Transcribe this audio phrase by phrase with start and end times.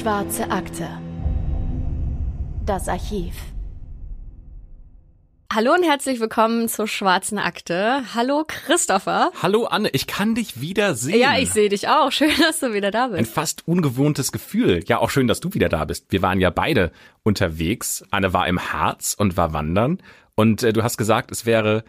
[0.00, 0.88] Schwarze Akte.
[2.64, 3.34] Das Archiv.
[5.52, 8.00] Hallo und herzlich willkommen zur Schwarzen Akte.
[8.14, 9.30] Hallo Christopher.
[9.42, 11.20] Hallo Anne, ich kann dich wieder sehen.
[11.20, 12.12] Ja, ich sehe dich auch.
[12.12, 13.18] Schön, dass du wieder da bist.
[13.18, 14.82] Ein fast ungewohntes Gefühl.
[14.86, 16.06] Ja, auch schön, dass du wieder da bist.
[16.08, 18.02] Wir waren ja beide unterwegs.
[18.10, 19.98] Anne war im Harz und war wandern.
[20.34, 21.84] Und äh, du hast gesagt, es wäre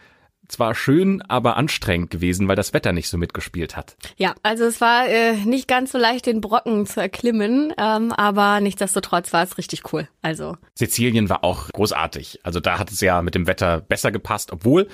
[0.51, 3.95] zwar schön, aber anstrengend gewesen, weil das Wetter nicht so mitgespielt hat.
[4.17, 8.59] Ja, also es war äh, nicht ganz so leicht, den Brocken zu erklimmen, ähm, aber
[8.61, 10.07] nichtsdestotrotz war es richtig cool.
[10.21, 12.39] Also Sizilien war auch großartig.
[12.43, 14.87] Also da hat es ja mit dem Wetter besser gepasst, obwohl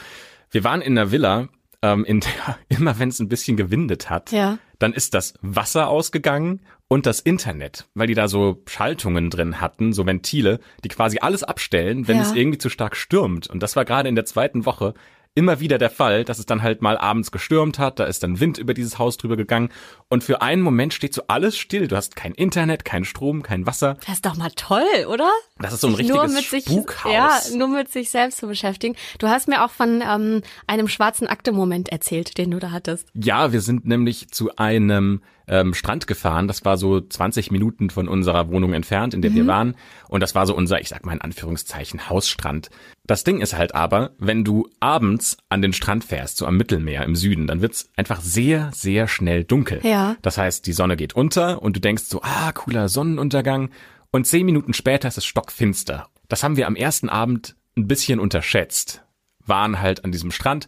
[0.51, 1.49] wir waren in einer Villa,
[1.81, 4.57] ähm, in der immer wenn es ein bisschen gewindet hat, Ja.
[4.79, 9.91] dann ist das Wasser ausgegangen und das Internet, weil die da so Schaltungen drin hatten,
[9.91, 12.21] so Ventile, die quasi alles abstellen, wenn Ja.
[12.21, 13.47] es irgendwie zu stark stürmt.
[13.49, 14.93] Und das war gerade in der zweiten Woche
[15.37, 18.39] immer wieder der Fall, dass es dann halt mal abends gestürmt hat, da ist dann
[18.39, 19.69] Wind über dieses Haus drüber gegangen
[20.09, 21.87] und für einen Moment steht so alles still.
[21.87, 23.97] Du hast kein Internet, kein Strom, kein Wasser.
[24.07, 25.29] das ist doch mal toll, oder?
[25.59, 27.13] Das ist so ein nur richtiges mit sich, Spukhaus.
[27.13, 28.95] Ja, nur mit sich selbst zu beschäftigen.
[29.19, 33.07] Du hast mir auch von ähm, einem schwarzen Akte-Moment erzählt, den du da hattest.
[33.13, 36.47] Ja, wir sind nämlich zu einem ähm, Strand gefahren.
[36.47, 39.75] Das war so 20 Minuten von unserer Wohnung entfernt, in der wir waren.
[40.09, 42.69] Und das war so unser, ich sag mal in Anführungszeichen, Hausstrand.
[43.05, 47.03] Das Ding ist halt aber, wenn du abends an den Strand fährst, so am Mittelmeer
[47.03, 49.79] im Süden, dann wird's einfach sehr, sehr schnell dunkel.
[49.83, 50.17] Ja.
[50.21, 53.69] Das heißt, die Sonne geht unter und du denkst so, ah, cooler Sonnenuntergang.
[54.11, 56.07] Und zehn Minuten später ist es stockfinster.
[56.27, 59.03] Das haben wir am ersten Abend ein bisschen unterschätzt.
[59.45, 60.67] Waren halt an diesem Strand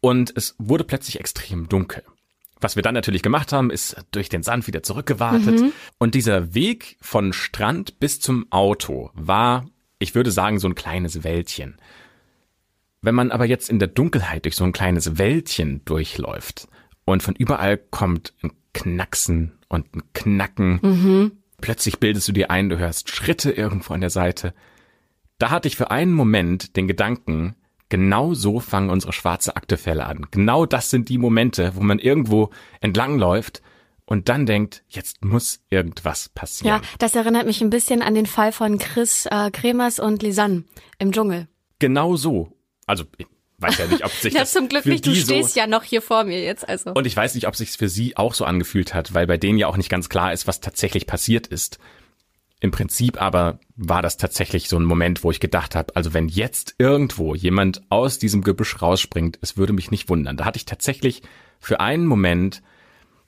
[0.00, 2.02] und es wurde plötzlich extrem dunkel.
[2.60, 5.60] Was wir dann natürlich gemacht haben, ist durch den Sand wieder zurückgewartet.
[5.98, 9.66] Und dieser Weg von Strand bis zum Auto war,
[9.98, 11.76] ich würde sagen, so ein kleines Wäldchen.
[13.02, 16.66] Wenn man aber jetzt in der Dunkelheit durch so ein kleines Wäldchen durchläuft
[17.04, 22.78] und von überall kommt ein Knacksen und ein Knacken, plötzlich bildest du dir ein, du
[22.78, 24.54] hörst Schritte irgendwo an der Seite.
[25.38, 27.54] Da hatte ich für einen Moment den Gedanken,
[27.88, 30.26] genau so fangen unsere schwarze Aktefälle an.
[30.30, 33.62] Genau das sind die Momente, wo man irgendwo entlangläuft
[34.04, 36.80] und dann denkt, jetzt muss irgendwas passieren.
[36.82, 40.64] Ja, das erinnert mich ein bisschen an den Fall von Chris äh, Kremers und Lisanne
[40.98, 41.48] im Dschungel.
[41.78, 42.52] Genau so.
[42.86, 43.26] Also, ich
[43.58, 45.06] weiß ja nicht, ob sich Ja, das zum Glück für nicht.
[45.06, 46.68] Du die so stehst ja noch hier vor mir jetzt.
[46.68, 49.38] Also Und ich weiß nicht, ob sich's für sie auch so angefühlt hat, weil bei
[49.38, 51.78] denen ja auch nicht ganz klar ist, was tatsächlich passiert ist.
[52.66, 56.26] Im Prinzip aber war das tatsächlich so ein Moment, wo ich gedacht habe, also wenn
[56.26, 60.36] jetzt irgendwo jemand aus diesem Gebüsch rausspringt, es würde mich nicht wundern.
[60.36, 61.22] Da hatte ich tatsächlich
[61.60, 62.62] für einen Moment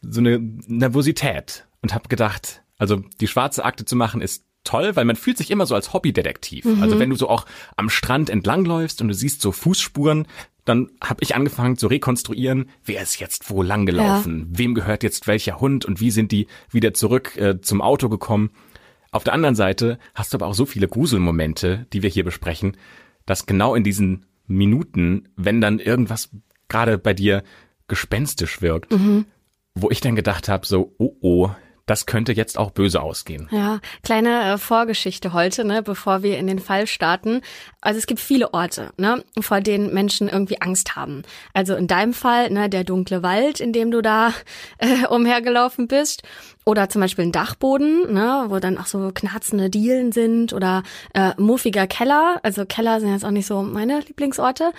[0.02, 5.04] so eine Nervosität und habe gedacht, also die schwarze Akte zu machen ist toll, weil
[5.04, 6.66] man fühlt sich immer so als Hobbydetektiv.
[6.80, 10.26] Also wenn du so auch am Strand entlangläufst und du siehst so Fußspuren,
[10.64, 15.28] dann habe ich angefangen zu rekonstruieren, wer ist jetzt wo lang gelaufen, wem gehört jetzt
[15.28, 18.50] welcher Hund und wie sind die wieder zurück äh, zum Auto gekommen.
[19.10, 22.76] Auf der anderen Seite hast du aber auch so viele Gruselmomente, die wir hier besprechen,
[23.26, 26.30] dass genau in diesen Minuten, wenn dann irgendwas
[26.68, 27.42] gerade bei dir
[27.86, 28.92] gespenstisch wirkt,
[29.74, 31.50] wo ich dann gedacht habe, so, oh oh,
[31.88, 33.48] das könnte jetzt auch böse ausgehen.
[33.50, 37.40] Ja, kleine äh, Vorgeschichte heute, ne, bevor wir in den Fall starten.
[37.80, 41.22] Also es gibt viele Orte, ne, vor denen Menschen irgendwie Angst haben.
[41.54, 44.32] Also in deinem Fall, ne, der dunkle Wald, in dem du da
[44.78, 46.22] äh, umhergelaufen bist.
[46.64, 50.82] Oder zum Beispiel ein Dachboden, ne, wo dann auch so knarzende Dielen sind oder
[51.14, 52.40] äh, muffiger Keller.
[52.42, 54.72] Also Keller sind jetzt auch nicht so meine Lieblingsorte.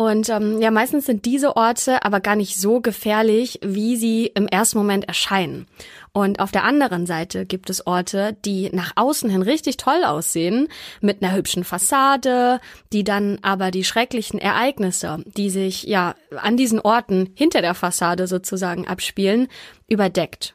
[0.00, 4.48] Und ähm, ja, meistens sind diese Orte aber gar nicht so gefährlich, wie sie im
[4.48, 5.66] ersten Moment erscheinen.
[6.12, 10.68] Und auf der anderen Seite gibt es Orte, die nach außen hin richtig toll aussehen,
[11.02, 12.60] mit einer hübschen Fassade,
[12.94, 18.26] die dann aber die schrecklichen Ereignisse, die sich ja an diesen Orten hinter der Fassade
[18.26, 19.48] sozusagen abspielen,
[19.86, 20.54] überdeckt.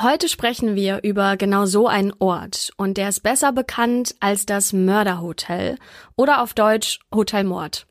[0.00, 4.72] Heute sprechen wir über genau so einen Ort und der ist besser bekannt als das
[4.72, 5.74] Mörderhotel
[6.14, 7.88] oder auf Deutsch Hotel Mord.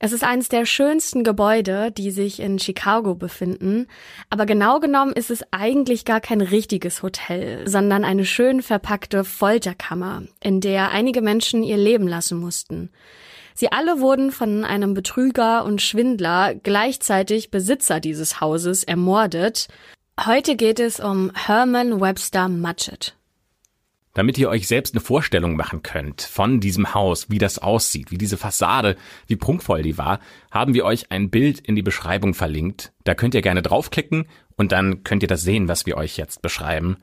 [0.00, 3.88] Es ist eines der schönsten Gebäude, die sich in Chicago befinden,
[4.30, 10.22] aber genau genommen ist es eigentlich gar kein richtiges Hotel, sondern eine schön verpackte Folterkammer,
[10.40, 12.90] in der einige Menschen ihr Leben lassen mussten.
[13.54, 19.66] Sie alle wurden von einem Betrüger und Schwindler, gleichzeitig Besitzer dieses Hauses, ermordet.
[20.24, 23.17] Heute geht es um Herman Webster Mudgett.
[24.18, 28.18] Damit ihr euch selbst eine Vorstellung machen könnt von diesem Haus, wie das aussieht, wie
[28.18, 28.96] diese Fassade,
[29.28, 30.18] wie prunkvoll die war,
[30.50, 32.92] haben wir euch ein Bild in die Beschreibung verlinkt.
[33.04, 34.26] Da könnt ihr gerne draufklicken
[34.56, 36.96] und dann könnt ihr das sehen, was wir euch jetzt beschreiben.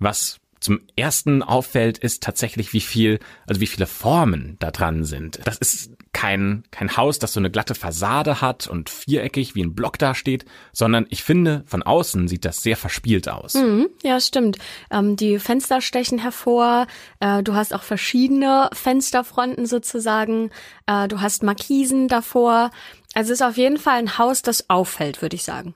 [0.00, 5.40] Was zum ersten auffällt, ist tatsächlich, wie viel, also wie viele Formen da dran sind.
[5.44, 9.74] Das ist kein, kein Haus, das so eine glatte Fassade hat und viereckig wie ein
[9.74, 13.54] Block dasteht, sondern ich finde, von außen sieht das sehr verspielt aus.
[13.54, 14.58] Mhm, ja, stimmt.
[14.90, 16.86] Ähm, die Fenster stechen hervor.
[17.20, 20.50] Äh, du hast auch verschiedene Fensterfronten sozusagen.
[20.86, 22.70] Äh, du hast Markisen davor.
[23.14, 25.74] Also es ist auf jeden Fall ein Haus, das auffällt, würde ich sagen.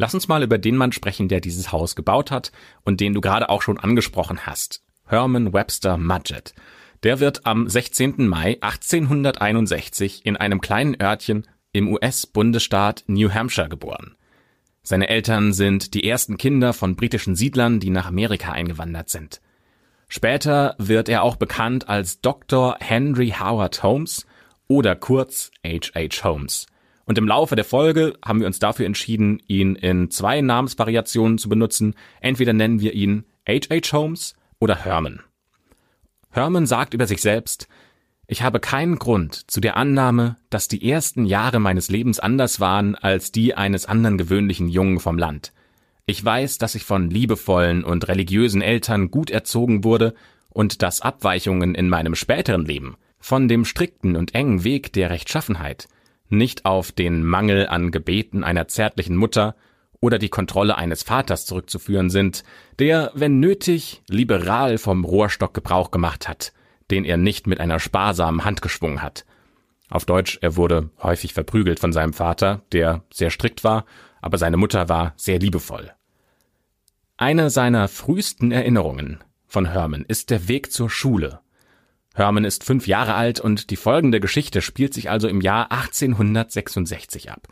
[0.00, 2.52] Lass uns mal über den Mann sprechen, der dieses Haus gebaut hat
[2.84, 4.82] und den du gerade auch schon angesprochen hast.
[5.04, 6.54] Herman Webster Mudgett.
[7.02, 8.26] Der wird am 16.
[8.26, 14.16] Mai 1861 in einem kleinen Örtchen im US-Bundesstaat New Hampshire geboren.
[14.82, 19.42] Seine Eltern sind die ersten Kinder von britischen Siedlern, die nach Amerika eingewandert sind.
[20.08, 22.78] Später wird er auch bekannt als Dr.
[22.80, 24.24] Henry Howard Holmes
[24.66, 26.24] oder kurz H.H.
[26.24, 26.68] Holmes.
[27.10, 31.48] Und im Laufe der Folge haben wir uns dafür entschieden, ihn in zwei Namensvariationen zu
[31.48, 31.96] benutzen.
[32.20, 33.92] Entweder nennen wir ihn H.H.
[33.92, 35.18] Holmes oder Herman.
[36.30, 37.66] Herman sagt über sich selbst,
[38.28, 42.94] ich habe keinen Grund zu der Annahme, dass die ersten Jahre meines Lebens anders waren
[42.94, 45.52] als die eines anderen gewöhnlichen Jungen vom Land.
[46.06, 50.14] Ich weiß, dass ich von liebevollen und religiösen Eltern gut erzogen wurde
[50.48, 55.88] und dass Abweichungen in meinem späteren Leben von dem strikten und engen Weg der Rechtschaffenheit
[56.30, 59.56] nicht auf den Mangel an Gebeten einer zärtlichen Mutter
[60.00, 62.42] oder die Kontrolle eines Vaters zurückzuführen sind,
[62.78, 66.52] der, wenn nötig, liberal vom Rohrstock Gebrauch gemacht hat,
[66.90, 69.26] den er nicht mit einer sparsamen Hand geschwungen hat.
[69.90, 73.84] Auf Deutsch, er wurde häufig verprügelt von seinem Vater, der sehr strikt war,
[74.22, 75.90] aber seine Mutter war sehr liebevoll.
[77.16, 81.40] Eine seiner frühesten Erinnerungen von Herman ist der Weg zur Schule,
[82.14, 87.30] Herman ist fünf Jahre alt und die folgende Geschichte spielt sich also im Jahr 1866
[87.30, 87.48] ab.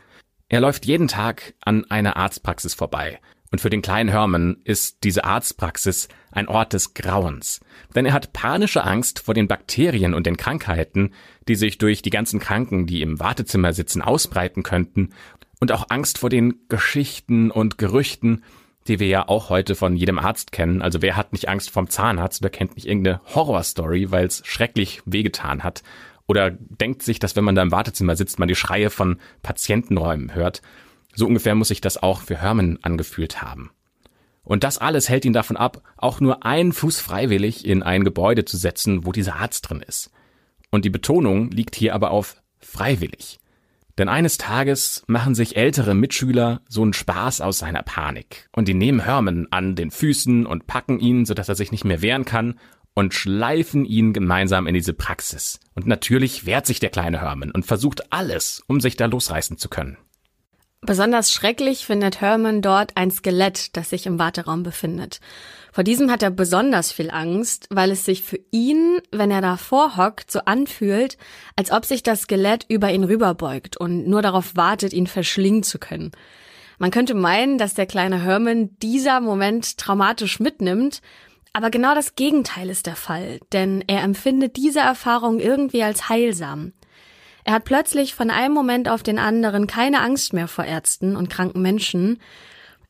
[0.49, 3.19] Er läuft jeden Tag an einer Arztpraxis vorbei.
[3.51, 7.61] Und für den kleinen Herman ist diese Arztpraxis ein Ort des Grauens.
[7.95, 11.13] Denn er hat panische Angst vor den Bakterien und den Krankheiten,
[11.47, 15.09] die sich durch die ganzen Kranken, die im Wartezimmer sitzen, ausbreiten könnten.
[15.59, 18.43] Und auch Angst vor den Geschichten und Gerüchten,
[18.89, 20.81] die wir ja auch heute von jedem Arzt kennen.
[20.81, 25.01] Also wer hat nicht Angst vom Zahnarzt oder kennt nicht irgendeine Horrorstory, weil es schrecklich
[25.05, 25.83] wehgetan hat?
[26.27, 30.35] Oder denkt sich, dass wenn man da im Wartezimmer sitzt, man die Schreie von Patientenräumen
[30.35, 30.61] hört.
[31.15, 33.71] So ungefähr muss sich das auch für Herman angefühlt haben.
[34.43, 38.45] Und das alles hält ihn davon ab, auch nur einen Fuß freiwillig in ein Gebäude
[38.45, 40.11] zu setzen, wo dieser Arzt drin ist.
[40.71, 43.39] Und die Betonung liegt hier aber auf freiwillig.
[43.99, 48.49] Denn eines Tages machen sich ältere Mitschüler so einen Spaß aus seiner Panik.
[48.53, 52.01] Und die nehmen Herman an den Füßen und packen ihn, sodass er sich nicht mehr
[52.01, 52.57] wehren kann
[52.93, 55.59] und schleifen ihn gemeinsam in diese Praxis.
[55.75, 59.67] Und natürlich wehrt sich der kleine Herman und versucht alles, um sich da losreißen zu
[59.67, 59.97] können.
[60.81, 65.19] Besonders schrecklich findet Herman dort ein Skelett, das sich im Warteraum befindet.
[65.71, 69.97] Vor diesem hat er besonders viel Angst, weil es sich für ihn, wenn er davor
[69.97, 71.17] hockt, so anfühlt,
[71.55, 75.77] als ob sich das Skelett über ihn rüberbeugt und nur darauf wartet, ihn verschlingen zu
[75.77, 76.11] können.
[76.79, 81.01] Man könnte meinen, dass der kleine Herman dieser Moment traumatisch mitnimmt,
[81.53, 86.73] aber genau das Gegenteil ist der Fall, denn er empfindet diese Erfahrung irgendwie als heilsam.
[87.43, 91.29] Er hat plötzlich von einem Moment auf den anderen keine Angst mehr vor Ärzten und
[91.29, 92.19] kranken Menschen.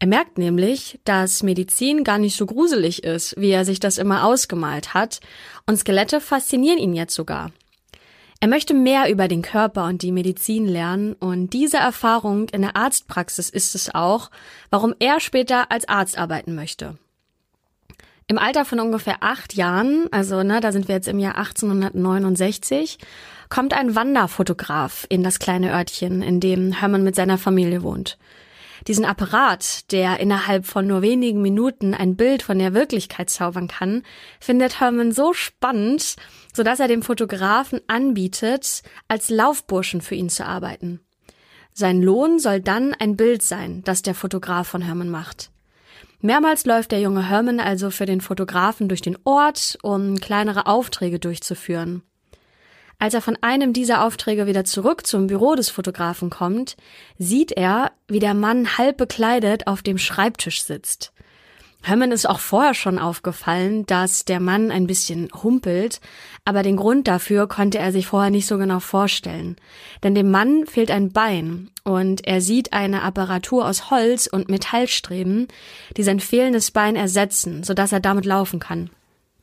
[0.01, 4.23] Er merkt nämlich, dass Medizin gar nicht so gruselig ist, wie er sich das immer
[4.23, 5.19] ausgemalt hat,
[5.65, 7.51] und Skelette faszinieren ihn jetzt sogar.
[8.39, 12.77] Er möchte mehr über den Körper und die Medizin lernen, und diese Erfahrung in der
[12.77, 14.31] Arztpraxis ist es auch,
[14.69, 16.97] warum er später als Arzt arbeiten möchte.
[18.27, 22.99] Im Alter von ungefähr acht Jahren, also ne, da sind wir jetzt im Jahr 1869,
[23.49, 28.17] kommt ein Wanderfotograf in das kleine Örtchen, in dem Hermann mit seiner Familie wohnt.
[28.87, 34.03] Diesen Apparat, der innerhalb von nur wenigen Minuten ein Bild von der Wirklichkeit zaubern kann,
[34.39, 36.15] findet Herman so spannend,
[36.53, 40.99] so dass er dem Fotografen anbietet, als Laufburschen für ihn zu arbeiten.
[41.73, 45.51] Sein Lohn soll dann ein Bild sein, das der Fotograf von Herman macht.
[46.21, 51.19] Mehrmals läuft der junge Herman also für den Fotografen durch den Ort, um kleinere Aufträge
[51.19, 52.03] durchzuführen.
[53.01, 56.75] Als er von einem dieser Aufträge wieder zurück zum Büro des Fotografen kommt,
[57.17, 61.13] sieht er, wie der Mann halb bekleidet auf dem Schreibtisch sitzt.
[61.81, 66.01] Herman ist auch vorher schon aufgefallen, dass der Mann ein bisschen humpelt,
[66.43, 69.55] aber den Grund dafür konnte er sich vorher nicht so genau vorstellen.
[70.03, 75.47] Denn dem Mann fehlt ein Bein und er sieht eine Apparatur aus Holz und Metallstreben,
[75.95, 78.89] die sein fehlendes Bein ersetzen, sodass er damit laufen kann.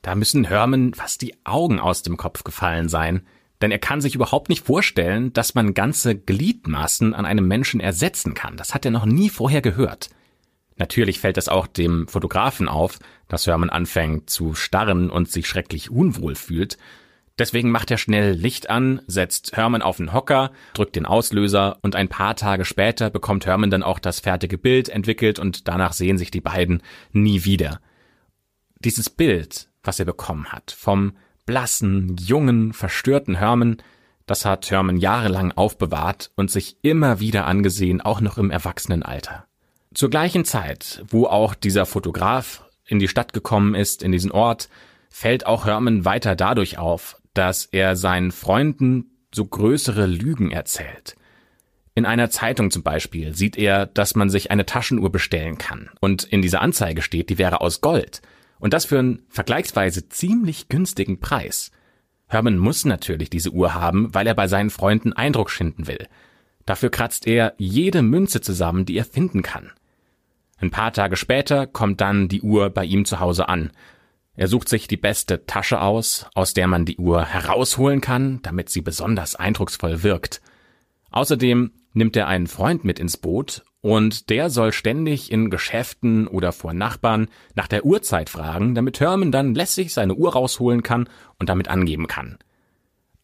[0.03, 3.27] Da müssen Herman fast die Augen aus dem Kopf gefallen sein,
[3.63, 8.35] denn er kann sich überhaupt nicht vorstellen, dass man ganze Gliedmaßen an einem Menschen ersetzen
[8.35, 8.57] kann.
[8.57, 10.11] Das hat er noch nie vorher gehört.
[10.77, 12.99] Natürlich fällt es auch dem Fotografen auf,
[13.29, 16.77] dass Herman anfängt zu starren und sich schrecklich unwohl fühlt.
[17.39, 21.95] Deswegen macht er schnell Licht an, setzt Herman auf den Hocker, drückt den Auslöser und
[21.95, 26.19] ein paar Tage später bekommt Herman dann auch das fertige Bild entwickelt und danach sehen
[26.19, 26.83] sich die beiden
[27.13, 27.81] nie wieder.
[28.79, 33.79] Dieses Bild, was er bekommen hat, vom blassen, jungen, verstörten Herman,
[34.27, 39.47] das hat Herman jahrelang aufbewahrt und sich immer wieder angesehen, auch noch im Erwachsenenalter.
[39.95, 44.69] Zur gleichen Zeit, wo auch dieser Fotograf in die Stadt gekommen ist, in diesen Ort,
[45.09, 51.17] fällt auch Herman weiter dadurch auf, dass er seinen Freunden so größere Lügen erzählt.
[51.95, 56.25] In einer Zeitung zum Beispiel sieht er, dass man sich eine Taschenuhr bestellen kann und
[56.25, 58.21] in dieser Anzeige steht, die wäre aus Gold.
[58.59, 61.71] Und das für einen vergleichsweise ziemlich günstigen Preis.
[62.29, 66.09] Herman muss natürlich diese Uhr haben, weil er bei seinen Freunden Eindruck schinden will.
[66.65, 69.71] Dafür kratzt er jede Münze zusammen, die er finden kann.
[70.59, 73.71] Ein paar Tage später kommt dann die Uhr bei ihm zu Hause an.
[74.35, 78.69] Er sucht sich die beste Tasche aus, aus der man die Uhr herausholen kann, damit
[78.69, 80.41] sie besonders eindrucksvoll wirkt.
[81.11, 86.51] Außerdem nimmt er einen Freund mit ins Boot und der soll ständig in Geschäften oder
[86.51, 91.49] vor Nachbarn nach der Uhrzeit fragen, damit Herman dann lässig seine Uhr rausholen kann und
[91.49, 92.37] damit angeben kann.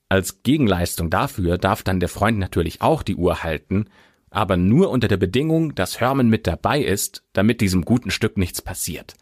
[0.08, 3.86] Als Gegenleistung dafür darf dann der Freund natürlich auch die Uhr halten,
[4.30, 8.62] aber nur unter der Bedingung, dass Herman mit dabei ist, damit diesem guten Stück nichts
[8.62, 9.14] passiert.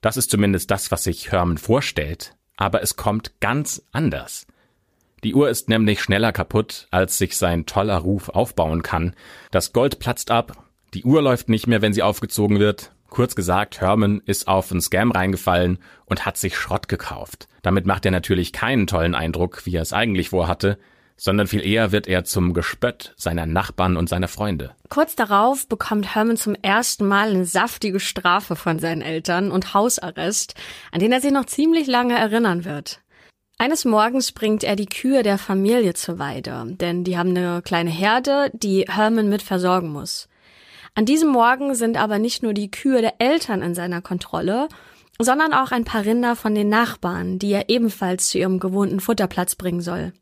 [0.00, 4.44] Das ist zumindest das, was sich Herman vorstellt, aber es kommt ganz anders.
[5.24, 9.14] Die Uhr ist nämlich schneller kaputt, als sich sein toller Ruf aufbauen kann.
[9.50, 12.92] Das Gold platzt ab, die Uhr läuft nicht mehr, wenn sie aufgezogen wird.
[13.10, 17.48] Kurz gesagt, Herman ist auf einen Scam reingefallen und hat sich Schrott gekauft.
[17.62, 20.78] Damit macht er natürlich keinen tollen Eindruck, wie er es eigentlich vorhatte,
[21.16, 24.70] sondern viel eher wird er zum Gespött seiner Nachbarn und seiner Freunde.
[24.88, 30.54] Kurz darauf bekommt Herman zum ersten Mal eine saftige Strafe von seinen Eltern und Hausarrest,
[30.92, 33.00] an den er sich noch ziemlich lange erinnern wird.
[33.60, 37.90] Eines Morgens bringt er die Kühe der Familie zur Weide, denn die haben eine kleine
[37.90, 40.28] Herde, die Herman mit versorgen muss.
[40.94, 44.68] An diesem Morgen sind aber nicht nur die Kühe der Eltern in seiner Kontrolle,
[45.18, 49.56] sondern auch ein paar Rinder von den Nachbarn, die er ebenfalls zu ihrem gewohnten Futterplatz
[49.56, 50.12] bringen soll.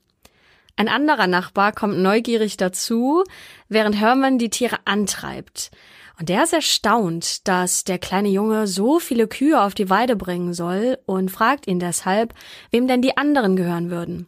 [0.77, 3.23] Ein anderer Nachbar kommt neugierig dazu,
[3.69, 5.71] während Herman die Tiere antreibt.
[6.19, 10.55] Und der ist erstaunt, dass der kleine Junge so viele Kühe auf die Weide bringen
[10.55, 12.35] soll und fragt ihn deshalb,
[12.71, 14.27] wem denn die anderen gehören würden.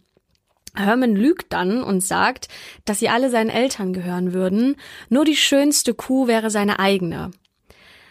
[0.74, 2.48] Herman lügt dann und sagt,
[2.84, 4.76] dass sie alle seinen Eltern gehören würden,
[5.08, 7.30] nur die schönste Kuh wäre seine eigene.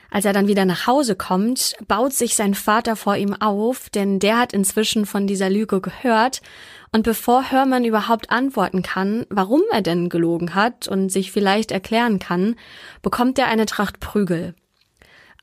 [0.10, 4.20] Als er dann wieder nach Hause kommt, baut sich sein Vater vor ihm auf, denn
[4.20, 6.42] der hat inzwischen von dieser Lüge gehört
[6.91, 12.20] und bevor Herman überhaupt antworten kann, warum er denn gelogen hat und sich vielleicht erklären
[12.20, 12.56] kann,
[13.01, 14.56] bekommt er eine Tracht Prügel.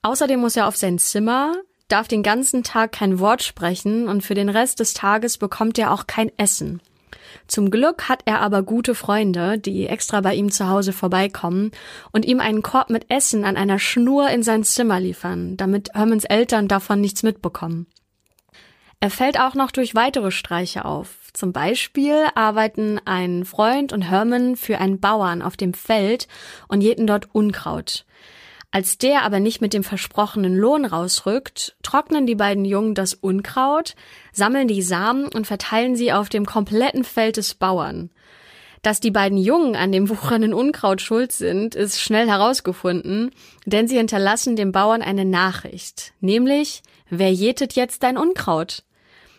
[0.02, 1.54] Außerdem muss er auf sein Zimmer,
[1.88, 5.92] darf den ganzen Tag kein Wort sprechen und für den Rest des Tages bekommt er
[5.92, 6.80] auch kein Essen.
[7.46, 11.72] Zum Glück hat er aber gute Freunde, die extra bei ihm zu Hause vorbeikommen
[12.12, 16.24] und ihm einen Korb mit Essen an einer Schnur in sein Zimmer liefern, damit Hermans
[16.24, 17.86] Eltern davon nichts mitbekommen.
[19.04, 21.30] Er fällt auch noch durch weitere Streiche auf.
[21.34, 26.26] Zum Beispiel arbeiten ein Freund und Herman für einen Bauern auf dem Feld
[26.68, 28.06] und jäten dort Unkraut.
[28.70, 33.94] Als der aber nicht mit dem versprochenen Lohn rausrückt, trocknen die beiden Jungen das Unkraut,
[34.32, 38.08] sammeln die Samen und verteilen sie auf dem kompletten Feld des Bauern.
[38.80, 43.32] Dass die beiden Jungen an dem wuchernden Unkraut schuld sind, ist schnell herausgefunden,
[43.66, 48.82] denn sie hinterlassen dem Bauern eine Nachricht, nämlich, wer jätet jetzt dein Unkraut?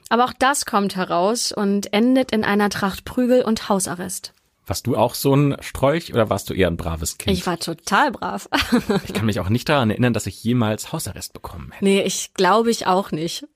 [0.09, 4.33] Aber auch das kommt heraus und endet in einer Tracht Prügel und Hausarrest.
[4.67, 7.37] Warst du auch so ein Strolch oder warst du eher ein braves Kind?
[7.37, 8.49] Ich war total brav.
[9.05, 11.85] ich kann mich auch nicht daran erinnern, dass ich jemals Hausarrest bekommen hätte.
[11.85, 13.47] Nee, ich glaube ich auch nicht.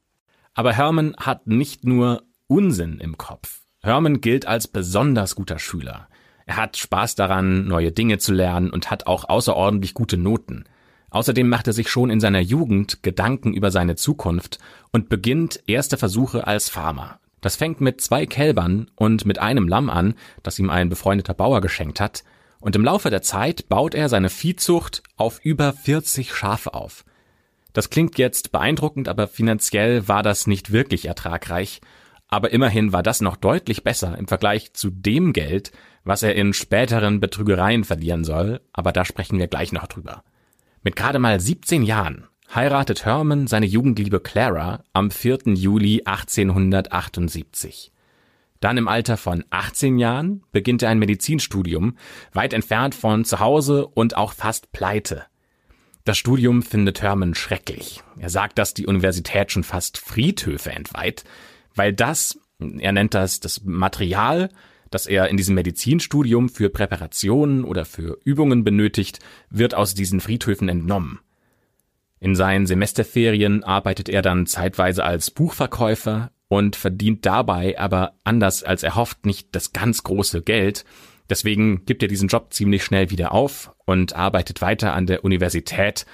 [0.54, 3.62] Aber Herman hat nicht nur Unsinn im Kopf.
[3.82, 6.10] Herman gilt als besonders guter Schüler.
[6.46, 10.66] Er hat Spaß daran, neue Dinge zu lernen und hat auch außerordentlich gute Noten.
[11.12, 14.60] Außerdem macht er sich schon in seiner Jugend Gedanken über seine Zukunft
[14.92, 17.20] und beginnt erste Versuche als Farmer.
[17.42, 21.62] Das fängt mit zwei Kälbern und mit einem Lamm an, das ihm ein befreundeter Bauer
[21.62, 22.24] geschenkt hat,
[22.60, 27.06] und im Laufe der Zeit baut er seine Viehzucht auf über 40 Schafe auf.
[27.72, 31.80] Das klingt jetzt beeindruckend, aber finanziell war das nicht wirklich ertragreich,
[32.28, 35.72] aber immerhin war das noch deutlich besser im Vergleich zu dem Geld,
[36.04, 40.24] was er in späteren Betrügereien verlieren soll, aber da sprechen wir gleich noch drüber.
[40.82, 45.40] Mit gerade mal 17 Jahren heiratet Herman seine Jugendliebe Clara am 4.
[45.48, 47.92] Juli 1878.
[48.62, 51.98] Dann im Alter von 18 Jahren beginnt er ein Medizinstudium,
[52.32, 55.26] weit entfernt von zu Hause und auch fast pleite.
[56.06, 58.02] Das Studium findet Herman schrecklich.
[58.18, 61.26] Er sagt, dass die Universität schon fast Friedhöfe entweiht,
[61.76, 64.50] weil das, er nennt das das Material,
[64.90, 69.20] das er in diesem Medizinstudium für Präparationen oder für Übungen benötigt,
[69.50, 71.20] wird aus diesen Friedhöfen entnommen.
[72.20, 78.84] In seinen Semesterferien arbeitet er dann zeitweise als Buchverkäufer und verdient dabei aber anders als
[78.84, 80.84] erhofft nicht das ganz große Geld.
[81.30, 86.06] Deswegen gibt er diesen Job ziemlich schnell wieder auf und arbeitet weiter an der Universität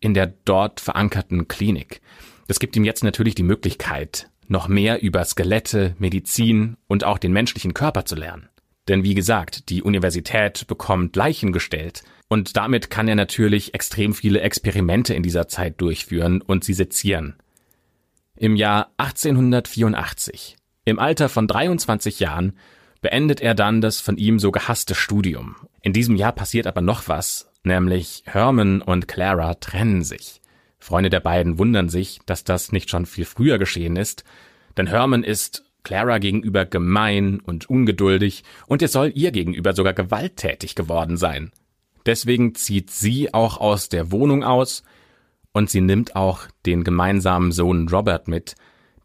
[0.00, 2.00] in der dort verankerten Klinik.
[2.48, 7.32] Das gibt ihm jetzt natürlich die Möglichkeit, noch mehr über Skelette, Medizin und auch den
[7.32, 8.48] menschlichen Körper zu lernen.
[8.88, 14.40] Denn wie gesagt, die Universität bekommt Leichen gestellt und damit kann er natürlich extrem viele
[14.40, 17.36] Experimente in dieser Zeit durchführen und sie sezieren.
[18.36, 22.54] Im Jahr 1884, im Alter von 23 Jahren,
[23.00, 25.56] beendet er dann das von ihm so gehasste Studium.
[25.82, 30.40] In diesem Jahr passiert aber noch was, nämlich Herman und Clara trennen sich.
[30.84, 34.22] Freunde der beiden wundern sich, dass das nicht schon viel früher geschehen ist,
[34.76, 40.74] denn Herman ist Clara gegenüber gemein und ungeduldig und er soll ihr gegenüber sogar gewalttätig
[40.74, 41.52] geworden sein.
[42.04, 44.82] Deswegen zieht sie auch aus der Wohnung aus
[45.54, 48.54] und sie nimmt auch den gemeinsamen Sohn Robert mit,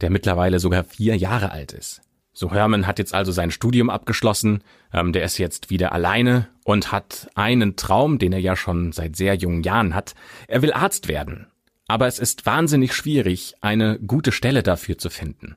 [0.01, 2.01] der mittlerweile sogar vier Jahre alt ist.
[2.33, 6.91] So Herman hat jetzt also sein Studium abgeschlossen, ähm, der ist jetzt wieder alleine und
[6.91, 10.13] hat einen Traum, den er ja schon seit sehr jungen Jahren hat.
[10.50, 11.48] Er will Arzt werden
[11.89, 15.55] aber es ist wahnsinnig schwierig, eine gute Stelle dafür zu finden.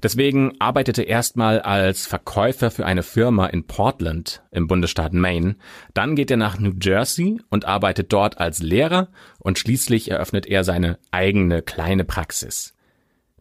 [0.00, 5.56] Deswegen arbeitete er erstmal als Verkäufer für eine Firma in Portland im Bundesstaat Maine.
[5.92, 9.08] Dann geht er nach New Jersey und arbeitet dort als Lehrer
[9.38, 12.74] und schließlich eröffnet er seine eigene kleine Praxis.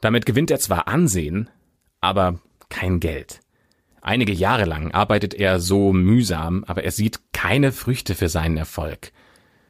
[0.01, 1.47] Damit gewinnt er zwar Ansehen,
[1.99, 3.39] aber kein Geld.
[4.01, 9.11] Einige Jahre lang arbeitet er so mühsam, aber er sieht keine Früchte für seinen Erfolg.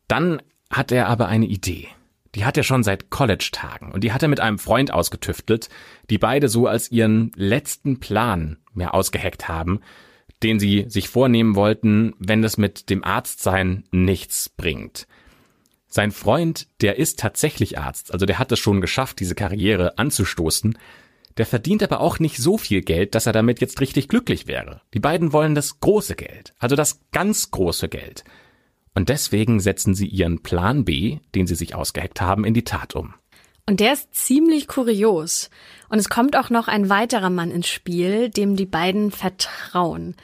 [0.08, 1.90] Dann hat er aber eine Idee.
[2.36, 5.70] Die hat er schon seit College-Tagen und die hat er mit einem Freund ausgetüftelt,
[6.10, 9.82] die beide so als ihren letzten Plan mehr ausgeheckt haben,
[10.42, 15.08] den sie sich vornehmen wollten, wenn es mit dem Arztsein nichts bringt.
[15.88, 20.78] Sein Freund, der ist tatsächlich Arzt, also der hat es schon geschafft, diese Karriere anzustoßen,
[21.38, 24.82] der verdient aber auch nicht so viel Geld, dass er damit jetzt richtig glücklich wäre.
[24.94, 28.24] Die beiden wollen das große Geld, also das ganz große Geld.
[28.94, 32.96] Und deswegen setzen sie ihren Plan B, den sie sich ausgeheckt haben, in die Tat
[32.96, 33.14] um.
[33.66, 35.50] Und der ist ziemlich kurios.
[35.90, 40.16] Und es kommt auch noch ein weiterer Mann ins Spiel, dem die beiden vertrauen.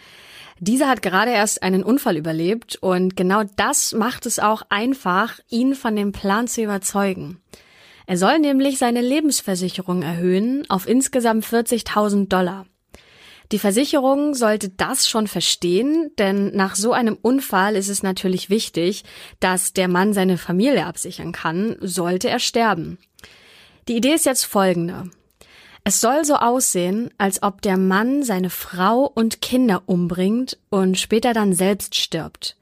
[0.59, 5.75] Dieser hat gerade erst einen Unfall überlebt und genau das macht es auch einfach, ihn
[5.75, 7.39] von dem Plan zu überzeugen.
[8.07, 12.65] Er soll nämlich seine Lebensversicherung erhöhen auf insgesamt 40.000 Dollar.
[13.51, 19.03] Die Versicherung sollte das schon verstehen, denn nach so einem Unfall ist es natürlich wichtig,
[19.39, 22.97] dass der Mann seine Familie absichern kann, sollte er sterben.
[23.87, 25.09] Die Idee ist jetzt folgende.
[25.85, 31.31] Es soll so aussehen, als ob der Mann seine Frau und Kinder umbringt und später
[31.31, 32.57] dann selbst stirbt.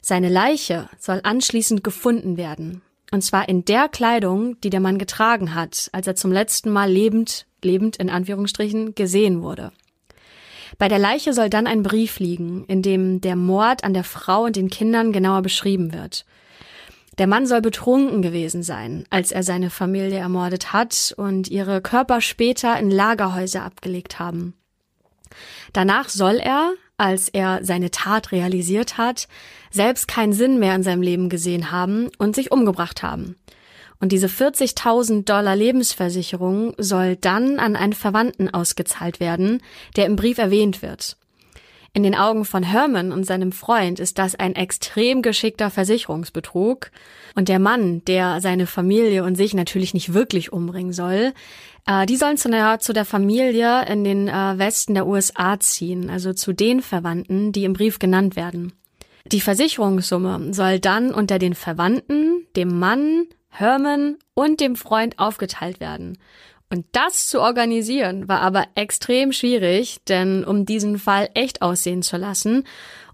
[0.00, 2.80] Seine Leiche soll anschließend gefunden werden.
[3.10, 6.90] Und zwar in der Kleidung, die der Mann getragen hat, als er zum letzten Mal
[6.90, 9.70] lebend, lebend in Anführungsstrichen, gesehen wurde.
[10.78, 14.44] Bei der Leiche soll dann ein Brief liegen, in dem der Mord an der Frau
[14.44, 16.24] und den Kindern genauer beschrieben wird.
[17.18, 22.20] Der Mann soll betrunken gewesen sein, als er seine Familie ermordet hat und ihre Körper
[22.20, 24.54] später in Lagerhäuser abgelegt haben.
[25.72, 29.28] Danach soll er, als er seine Tat realisiert hat,
[29.70, 33.36] selbst keinen Sinn mehr in seinem Leben gesehen haben und sich umgebracht haben.
[34.02, 39.62] Und diese 40.000 Dollar Lebensversicherung soll dann an einen Verwandten ausgezahlt werden,
[39.94, 41.16] der im Brief erwähnt wird.
[41.92, 46.90] In den Augen von Herman und seinem Freund ist das ein extrem geschickter Versicherungsbetrug.
[47.36, 51.32] Und der Mann, der seine Familie und sich natürlich nicht wirklich umbringen soll,
[51.86, 56.10] äh, die sollen zu der, zu der Familie in den äh, Westen der USA ziehen,
[56.10, 58.72] also zu den Verwandten, die im Brief genannt werden.
[59.26, 66.18] Die Versicherungssumme soll dann unter den Verwandten, dem Mann, Herman und dem Freund aufgeteilt werden.
[66.70, 72.16] Und das zu organisieren war aber extrem schwierig, denn um diesen Fall echt aussehen zu
[72.16, 72.64] lassen,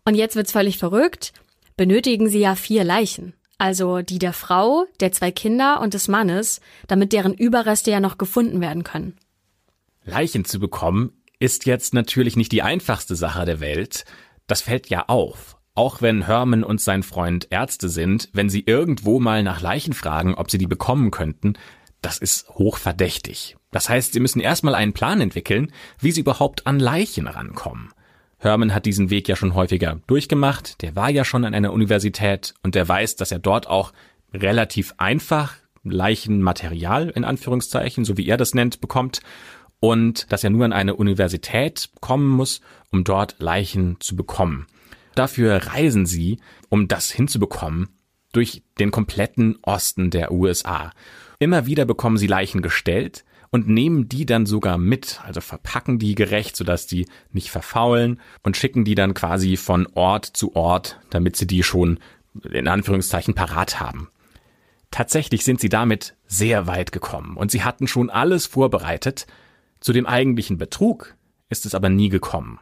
[0.05, 1.33] und jetzt wird's völlig verrückt,
[1.77, 3.35] benötigen sie ja vier Leichen.
[3.59, 8.16] Also die der Frau, der zwei Kinder und des Mannes, damit deren Überreste ja noch
[8.16, 9.18] gefunden werden können.
[10.05, 14.05] Leichen zu bekommen ist jetzt natürlich nicht die einfachste Sache der Welt.
[14.46, 15.58] Das fällt ja auf.
[15.79, 20.35] Auch wenn Herman und sein Freund Ärzte sind, wenn sie irgendwo mal nach Leichen fragen,
[20.35, 21.53] ob sie die bekommen könnten,
[22.03, 23.57] das ist hochverdächtig.
[23.71, 27.91] Das heißt, sie müssen erstmal einen Plan entwickeln, wie sie überhaupt an Leichen rankommen.
[28.38, 32.55] Herman hat diesen Weg ja schon häufiger durchgemacht, der war ja schon an einer Universität
[32.64, 33.93] und der weiß, dass er dort auch
[34.35, 39.21] relativ einfach Leichenmaterial in Anführungszeichen, so wie er das nennt, bekommt
[39.79, 44.67] und dass er nur an eine Universität kommen muss, um dort Leichen zu bekommen.
[45.19, 47.89] Dafür reisen sie, um das hinzubekommen,
[48.31, 50.93] durch den kompletten Osten der USA.
[51.41, 56.15] Immer wieder bekommen sie Leichen gestellt und nehmen die dann sogar mit, also verpacken die
[56.15, 61.35] gerecht, sodass die nicht verfaulen und schicken die dann quasi von Ort zu Ort, damit
[61.35, 61.99] sie die schon
[62.49, 64.11] in Anführungszeichen parat haben.
[64.93, 69.27] Tatsächlich sind sie damit sehr weit gekommen und sie hatten schon alles vorbereitet.
[69.81, 71.17] Zu dem eigentlichen Betrug
[71.49, 72.61] ist es aber nie gekommen.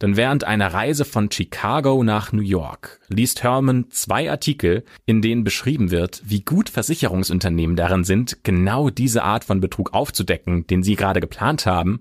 [0.00, 5.44] Denn während einer Reise von Chicago nach New York liest Herman zwei Artikel, in denen
[5.44, 10.96] beschrieben wird, wie gut Versicherungsunternehmen darin sind, genau diese Art von Betrug aufzudecken, den sie
[10.96, 12.00] gerade geplant haben.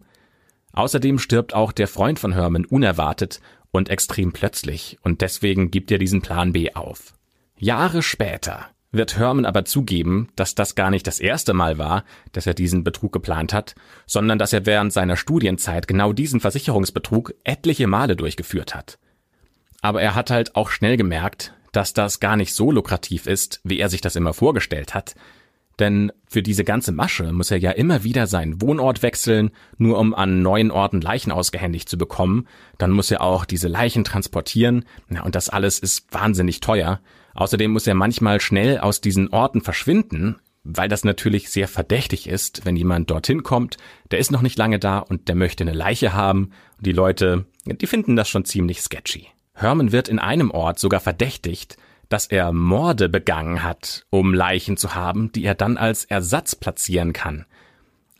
[0.71, 5.97] Außerdem stirbt auch der Freund von Herman unerwartet und extrem plötzlich, und deswegen gibt er
[5.97, 7.13] diesen Plan B auf.
[7.57, 12.47] Jahre später wird Herman aber zugeben, dass das gar nicht das erste Mal war, dass
[12.47, 13.75] er diesen Betrug geplant hat,
[14.05, 18.97] sondern dass er während seiner Studienzeit genau diesen Versicherungsbetrug etliche Male durchgeführt hat.
[19.81, 23.79] Aber er hat halt auch schnell gemerkt, dass das gar nicht so lukrativ ist, wie
[23.79, 25.15] er sich das immer vorgestellt hat,
[25.79, 30.13] denn für diese ganze Masche muss er ja immer wieder seinen Wohnort wechseln, nur um
[30.13, 32.47] an neuen Orten Leichen ausgehändigt zu bekommen.
[32.77, 34.83] Dann muss er auch diese Leichen transportieren.
[35.09, 36.99] Ja, und das alles ist wahnsinnig teuer.
[37.39, 42.65] Außerdem muss er manchmal schnell aus diesen Orten verschwinden, weil das natürlich sehr verdächtig ist,
[42.65, 43.77] wenn jemand dorthin kommt,
[44.11, 46.51] der ist noch nicht lange da und der möchte eine Leiche haben.
[46.75, 49.27] Und die Leute, die finden das schon ziemlich sketchy.
[49.53, 51.77] Herman wird in einem Ort sogar verdächtigt,
[52.09, 57.13] dass er Morde begangen hat, um Leichen zu haben, die er dann als Ersatz platzieren
[57.13, 57.45] kann.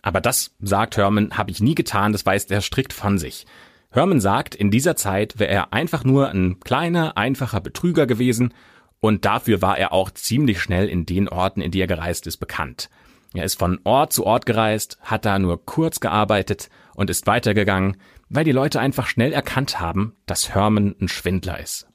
[0.01, 3.45] Aber das, sagt Herman, habe ich nie getan, das weist er strikt von sich.
[3.91, 8.53] Herman sagt, in dieser Zeit wäre er einfach nur ein kleiner, einfacher Betrüger gewesen
[8.99, 12.37] und dafür war er auch ziemlich schnell in den Orten, in die er gereist ist,
[12.37, 12.89] bekannt.
[13.33, 17.97] Er ist von Ort zu Ort gereist, hat da nur kurz gearbeitet und ist weitergegangen,
[18.29, 21.87] weil die Leute einfach schnell erkannt haben, dass Herman ein Schwindler ist.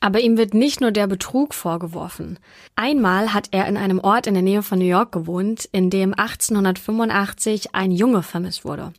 [0.00, 2.38] Aber ihm wird nicht nur der Betrug vorgeworfen.
[2.76, 6.12] Einmal hat er in einem Ort in der Nähe von New York gewohnt, in dem
[6.12, 8.92] 1885 ein Junge vermisst wurde.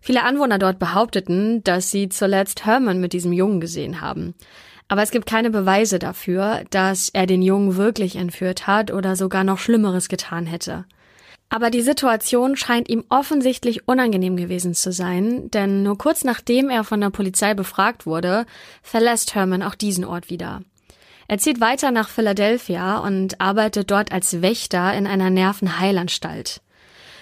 [0.00, 4.34] Viele Anwohner dort behaupteten, dass sie zuletzt Herman mit diesem Jungen gesehen haben.
[4.90, 9.44] Aber es gibt keine Beweise dafür, dass er den Jungen wirklich entführt hat oder sogar
[9.44, 10.84] noch Schlimmeres getan hätte.
[11.48, 16.82] Aber die Situation scheint ihm offensichtlich unangenehm gewesen zu sein, denn nur kurz nachdem er
[16.82, 18.46] von der Polizei befragt wurde,
[18.82, 20.60] verlässt Herman auch diesen Ort wieder.
[21.28, 26.62] Er zieht weiter nach Philadelphia und arbeitet dort als Wächter in einer Nervenheilanstalt.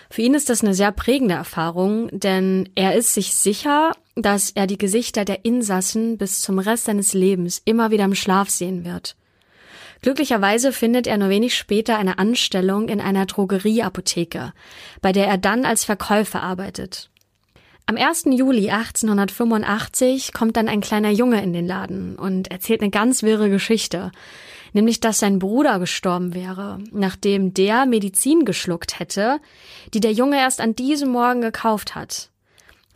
[0.09, 4.67] Für ihn ist das eine sehr prägende Erfahrung, denn er ist sich sicher, dass er
[4.67, 9.17] die Gesichter der Insassen bis zum Rest seines Lebens immer wieder im Schlaf sehen wird.
[10.01, 14.53] Glücklicherweise findet er nur wenig später eine Anstellung in einer Drogerieapotheke,
[15.01, 17.11] bei der er dann als Verkäufer arbeitet.
[17.87, 18.27] Am 1.
[18.27, 23.49] Juli 1885 kommt dann ein kleiner Junge in den Laden und erzählt eine ganz wirre
[23.49, 24.13] Geschichte,
[24.75, 29.41] nämlich dass sein Bruder gestorben wäre, nachdem der Medizin geschluckt hätte,
[29.95, 32.31] die der Junge erst an diesem Morgen gekauft hat.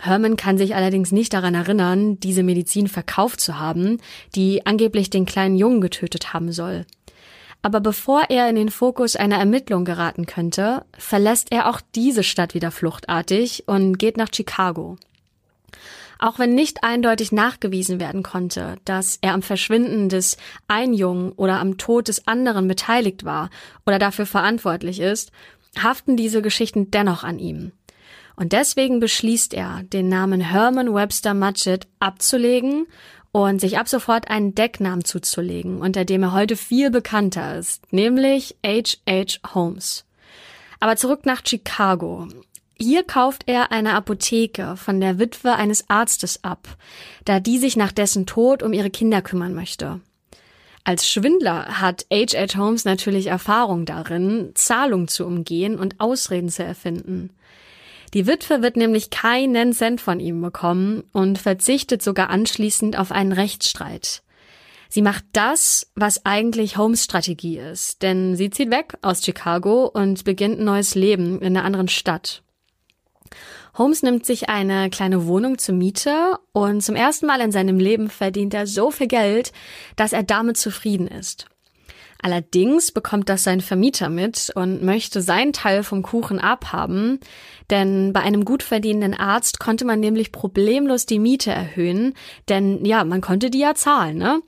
[0.05, 3.99] Herman kann sich allerdings nicht daran erinnern, diese Medizin verkauft zu haben,
[4.35, 6.87] die angeblich den kleinen Jungen getötet haben soll.
[7.63, 12.55] Aber bevor er in den Fokus einer Ermittlung geraten könnte, verlässt er auch diese Stadt
[12.55, 14.97] wieder fluchtartig und geht nach Chicago.
[16.19, 20.37] Auch wenn nicht eindeutig nachgewiesen werden konnte, dass er am Verschwinden des
[20.67, 23.51] einen Jungen oder am Tod des anderen beteiligt war
[23.87, 25.31] oder dafür verantwortlich ist,
[25.81, 27.71] haften diese Geschichten dennoch an ihm.
[28.37, 32.87] Und deswegen beschließt er, den Namen Herman Webster Mudgett abzulegen
[33.33, 38.57] und sich ab sofort einen Decknamen zuzulegen, unter dem er heute viel bekannter ist, nämlich
[38.65, 39.55] H.H.
[39.55, 40.05] Holmes.
[40.81, 42.29] Aber zurück nach Chicago.
[42.79, 46.77] Hier kauft er eine Apotheke von der Witwe eines Arztes ab,
[47.25, 50.01] da die sich nach dessen Tod um ihre Kinder kümmern möchte.
[50.85, 52.59] Als Schwindler hat H.H.
[52.59, 57.31] Holmes natürlich Erfahrung darin, Zahlung zu umgehen und Ausreden zu erfinden.
[58.15, 63.33] Die Witwe wird nämlich keinen Cent von ihm bekommen und verzichtet sogar anschließend auf einen
[63.33, 64.23] Rechtsstreit.
[64.91, 70.25] Sie macht das, was eigentlich Holmes Strategie ist, denn sie zieht weg aus Chicago und
[70.25, 72.43] beginnt ein neues Leben in einer anderen Stadt.
[73.79, 78.11] Holmes nimmt sich eine kleine Wohnung zur Miete und zum ersten Mal in seinem Leben
[78.11, 79.53] verdient er so viel Geld,
[79.97, 81.47] dass er damit zufrieden ist.
[82.25, 87.19] Allerdings bekommt das sein Vermieter mit und möchte seinen Teil vom Kuchen abhaben,
[87.69, 92.15] denn bei einem gut verdienenden Arzt konnte man nämlich problemlos die Miete erhöhen,
[92.49, 94.41] denn ja, man konnte die ja zahlen, ne?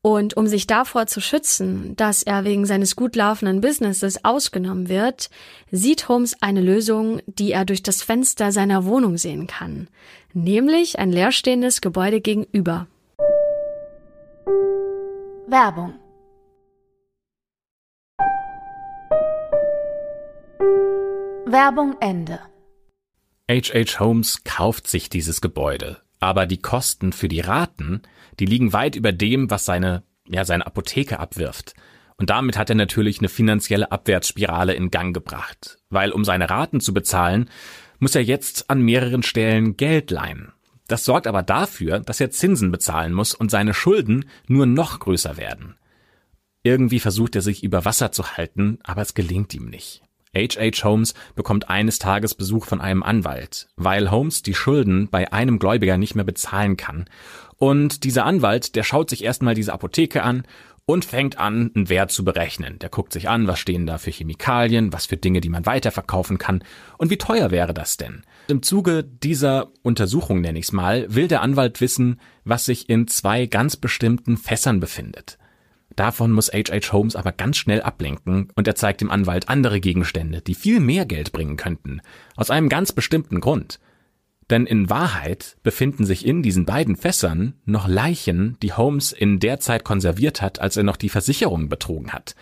[0.00, 5.28] Und um sich davor zu schützen, dass er wegen seines gut laufenden Businesses ausgenommen wird,
[5.70, 9.88] sieht Holmes eine Lösung, die er durch das Fenster seiner Wohnung sehen kann,
[10.32, 12.88] nämlich ein leerstehendes Gebäude gegenüber.
[15.46, 15.94] Werbung
[21.50, 22.40] Werbung Ende.
[23.50, 24.00] H.H.
[24.00, 28.02] Holmes kauft sich dieses Gebäude, aber die Kosten für die Raten,
[28.38, 31.74] die liegen weit über dem, was seine, ja, seine Apotheke abwirft.
[32.18, 36.80] Und damit hat er natürlich eine finanzielle Abwärtsspirale in Gang gebracht, weil um seine Raten
[36.80, 37.48] zu bezahlen,
[37.98, 40.52] muss er jetzt an mehreren Stellen Geld leihen.
[40.86, 45.38] Das sorgt aber dafür, dass er Zinsen bezahlen muss und seine Schulden nur noch größer
[45.38, 45.76] werden.
[46.62, 50.02] Irgendwie versucht er sich über Wasser zu halten, aber es gelingt ihm nicht.
[50.38, 50.84] H.H.
[50.84, 55.98] Holmes bekommt eines Tages Besuch von einem Anwalt, weil Holmes die Schulden bei einem Gläubiger
[55.98, 57.06] nicht mehr bezahlen kann.
[57.56, 60.44] Und dieser Anwalt, der schaut sich erstmal diese Apotheke an
[60.88, 62.78] und fängt an, einen Wert zu berechnen.
[62.78, 66.38] Der guckt sich an, was stehen da für Chemikalien, was für Dinge, die man weiterverkaufen
[66.38, 66.64] kann
[66.96, 68.22] und wie teuer wäre das denn.
[68.46, 73.06] Im Zuge dieser Untersuchung, nenne ich es mal, will der Anwalt wissen, was sich in
[73.06, 75.36] zwei ganz bestimmten Fässern befindet.
[75.98, 76.92] Davon muss H.H.
[76.92, 81.04] Holmes aber ganz schnell ablenken und er zeigt dem Anwalt andere Gegenstände, die viel mehr
[81.04, 82.02] Geld bringen könnten.
[82.36, 83.80] Aus einem ganz bestimmten Grund.
[84.48, 89.58] Denn in Wahrheit befinden sich in diesen beiden Fässern noch Leichen, die Holmes in der
[89.58, 92.36] Zeit konserviert hat, als er noch die Versicherung betrogen hat.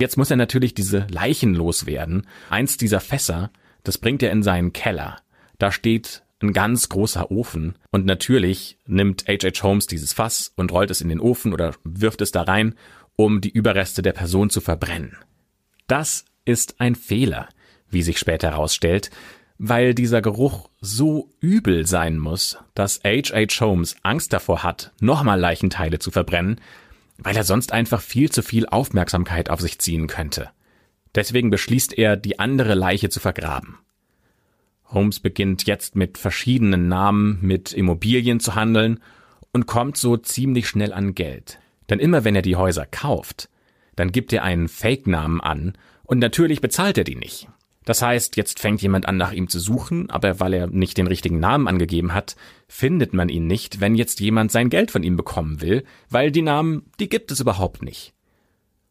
[0.00, 2.26] Jetzt muss er natürlich diese Leichen loswerden.
[2.48, 3.50] Eins dieser Fässer,
[3.84, 5.18] das bringt er in seinen Keller.
[5.58, 7.76] Da steht ein ganz großer Ofen.
[7.90, 9.62] Und natürlich nimmt H.H.
[9.62, 12.74] Holmes dieses Fass und rollt es in den Ofen oder wirft es da rein,
[13.16, 15.16] um die Überreste der Person zu verbrennen.
[15.86, 17.48] Das ist ein Fehler,
[17.88, 19.10] wie sich später herausstellt,
[19.58, 23.60] weil dieser Geruch so übel sein muss, dass H.H.
[23.60, 26.60] Holmes Angst davor hat, nochmal Leichenteile zu verbrennen,
[27.18, 30.50] weil er sonst einfach viel zu viel Aufmerksamkeit auf sich ziehen könnte.
[31.14, 33.78] Deswegen beschließt er, die andere Leiche zu vergraben.
[34.88, 39.00] Holmes beginnt jetzt mit verschiedenen Namen mit Immobilien zu handeln
[39.52, 41.58] und kommt so ziemlich schnell an Geld.
[41.88, 43.48] Denn immer wenn er die Häuser kauft,
[43.96, 45.72] dann gibt er einen Fake-Namen an
[46.04, 47.48] und natürlich bezahlt er die nicht.
[47.86, 51.06] Das heißt, jetzt fängt jemand an nach ihm zu suchen, aber weil er nicht den
[51.06, 52.34] richtigen Namen angegeben hat,
[52.66, 56.42] findet man ihn nicht, wenn jetzt jemand sein Geld von ihm bekommen will, weil die
[56.42, 58.12] Namen, die gibt es überhaupt nicht.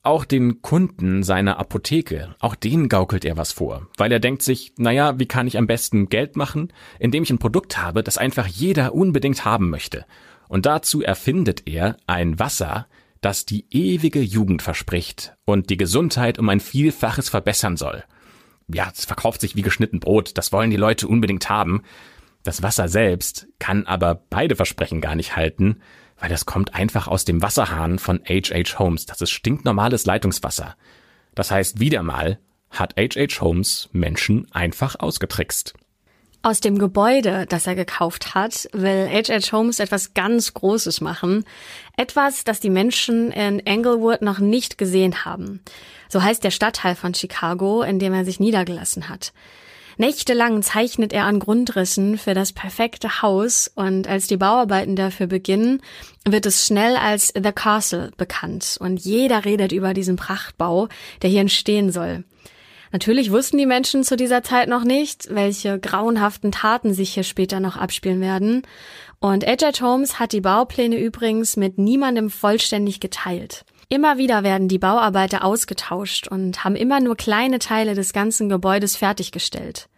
[0.06, 4.72] Auch den Kunden seiner Apotheke, auch denen gaukelt er was vor, weil er denkt sich,
[4.78, 8.46] naja, wie kann ich am besten Geld machen, indem ich ein Produkt habe, das einfach
[8.46, 10.06] jeder unbedingt haben möchte.
[10.48, 12.86] Und dazu erfindet er ein Wasser,
[13.22, 18.04] das die ewige Jugend verspricht und die Gesundheit um ein Vielfaches verbessern soll.
[18.68, 21.82] Ja, es verkauft sich wie geschnitten Brot, das wollen die Leute unbedingt haben.
[22.44, 25.78] Das Wasser selbst kann aber beide Versprechen gar nicht halten,
[26.26, 28.80] weil das kommt einfach aus dem Wasserhahn von H.H.
[28.80, 29.06] Holmes.
[29.06, 30.76] Das ist stinknormales Leitungswasser.
[31.36, 32.40] Das heißt, wieder mal
[32.72, 33.42] hat H.H.
[33.42, 35.76] Holmes Menschen einfach ausgetrickst.
[36.42, 39.52] Aus dem Gebäude, das er gekauft hat, will H.H.
[39.52, 41.46] Holmes etwas ganz Großes machen.
[41.96, 45.62] Etwas, das die Menschen in Englewood noch nicht gesehen haben.
[46.10, 49.32] So heißt der Stadtteil von Chicago, in dem er sich niedergelassen hat.
[49.98, 55.82] Nächtelang zeichnet er an Grundrissen für das perfekte Haus und als die Bauarbeiten dafür beginnen,
[56.28, 60.90] wird es schnell als The Castle bekannt und jeder redet über diesen Prachtbau,
[61.22, 62.26] der hier entstehen soll.
[62.92, 67.60] Natürlich wussten die Menschen zu dieser Zeit noch nicht, welche grauenhaften Taten sich hier später
[67.60, 68.62] noch abspielen werden.
[69.20, 69.82] Und H.H.
[69.82, 73.66] Holmes hat die Baupläne übrigens mit niemandem vollständig geteilt.
[73.90, 78.96] Immer wieder werden die Bauarbeiter ausgetauscht und haben immer nur kleine Teile des ganzen Gebäudes
[78.96, 79.90] fertiggestellt.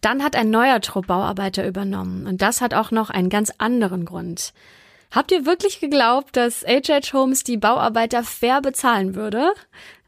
[0.00, 4.04] Dann hat ein neuer Trupp Bauarbeiter übernommen und das hat auch noch einen ganz anderen
[4.04, 4.52] Grund.
[5.10, 7.12] Habt ihr wirklich geglaubt, dass H.H.
[7.12, 9.52] Holmes die Bauarbeiter fair bezahlen würde?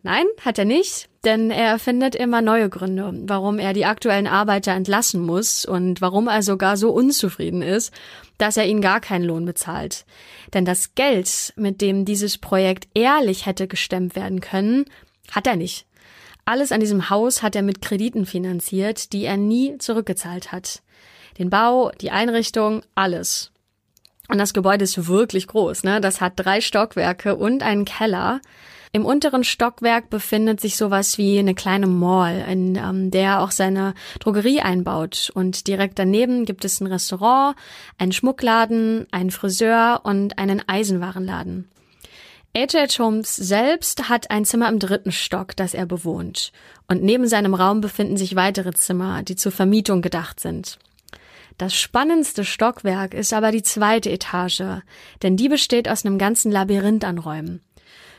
[0.05, 4.73] Nein, hat er nicht, denn er erfindet immer neue Gründe, warum er die aktuellen Arbeiter
[4.73, 7.93] entlassen muss und warum er sogar so unzufrieden ist,
[8.37, 10.05] dass er ihnen gar keinen Lohn bezahlt.
[10.55, 14.87] Denn das Geld, mit dem dieses Projekt ehrlich hätte gestemmt werden können,
[15.31, 15.87] hat er nicht.
[16.45, 20.83] Alles an diesem Haus hat er mit Krediten finanziert, die er nie zurückgezahlt hat.
[21.39, 23.53] Den Bau, die Einrichtung, alles.
[24.29, 26.01] Und das Gebäude ist wirklich groß, ne?
[26.01, 28.41] Das hat drei Stockwerke und einen Keller.
[28.95, 33.95] Im unteren Stockwerk befindet sich sowas wie eine kleine Mall, in ähm, der auch seine
[34.21, 35.31] Drogerie einbaut.
[35.33, 37.57] Und direkt daneben gibt es ein Restaurant,
[37.97, 41.71] einen Schmuckladen, einen Friseur und einen Eisenwarenladen.
[42.55, 42.99] H.H.
[42.99, 46.53] Holmes selbst hat ein Zimmer im dritten Stock, das er bewohnt.
[46.87, 50.79] Und neben seinem Raum befinden sich weitere Zimmer, die zur Vermietung gedacht sind.
[51.57, 54.83] Das spannendste Stockwerk ist aber die zweite Etage,
[55.23, 57.63] denn die besteht aus einem ganzen Labyrinth an Räumen.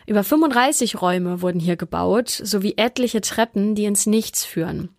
[0.06, 4.90] Über 35 Räume wurden hier gebaut, sowie etliche Treppen, die ins Nichts führen.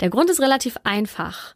[0.00, 1.54] Der Grund ist relativ einfach.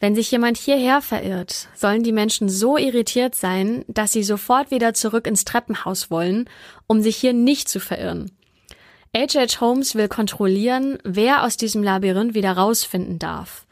[0.00, 4.94] Wenn sich jemand hierher verirrt, sollen die Menschen so irritiert sein, dass sie sofort wieder
[4.94, 6.48] zurück ins Treppenhaus wollen,
[6.88, 8.32] um sich hier nicht zu verirren.
[9.14, 9.60] H.H.
[9.60, 13.66] Holmes will kontrollieren, wer aus diesem Labyrinth wieder rausfinden darf.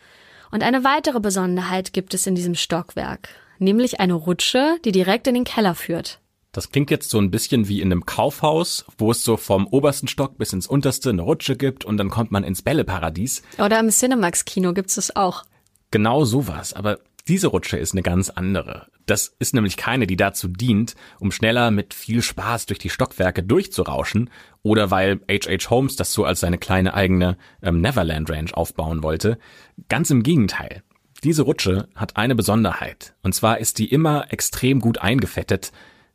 [0.52, 5.34] Und eine weitere Besonderheit gibt es in diesem Stockwerk, nämlich eine Rutsche, die direkt in
[5.34, 6.20] den Keller führt.
[6.52, 10.08] Das klingt jetzt so ein bisschen wie in einem Kaufhaus, wo es so vom obersten
[10.08, 13.42] Stock bis ins unterste eine Rutsche gibt und dann kommt man ins Bälleparadies.
[13.58, 15.44] Oder im Cinemax-Kino gibt's es auch.
[15.92, 18.88] Genau sowas, aber diese Rutsche ist eine ganz andere.
[19.06, 23.44] Das ist nämlich keine, die dazu dient, um schneller mit viel Spaß durch die Stockwerke
[23.44, 24.30] durchzurauschen
[24.62, 25.70] oder weil H.H.
[25.70, 29.38] Holmes das so als seine kleine eigene ähm, Neverland Ranch aufbauen wollte.
[29.88, 30.82] Ganz im Gegenteil.
[31.22, 33.14] Diese Rutsche hat eine Besonderheit.
[33.22, 35.70] Und zwar ist die immer extrem gut eingefettet,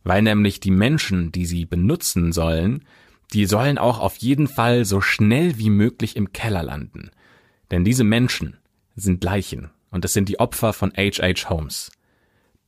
[0.05, 2.85] weil nämlich die Menschen, die sie benutzen sollen,
[3.33, 7.09] die sollen auch auf jeden Fall so schnell wie möglich im Keller landen.
[7.71, 8.57] Denn diese Menschen,
[8.95, 11.49] sind Leichen und es sind die Opfer von H.H.
[11.49, 11.91] Holmes.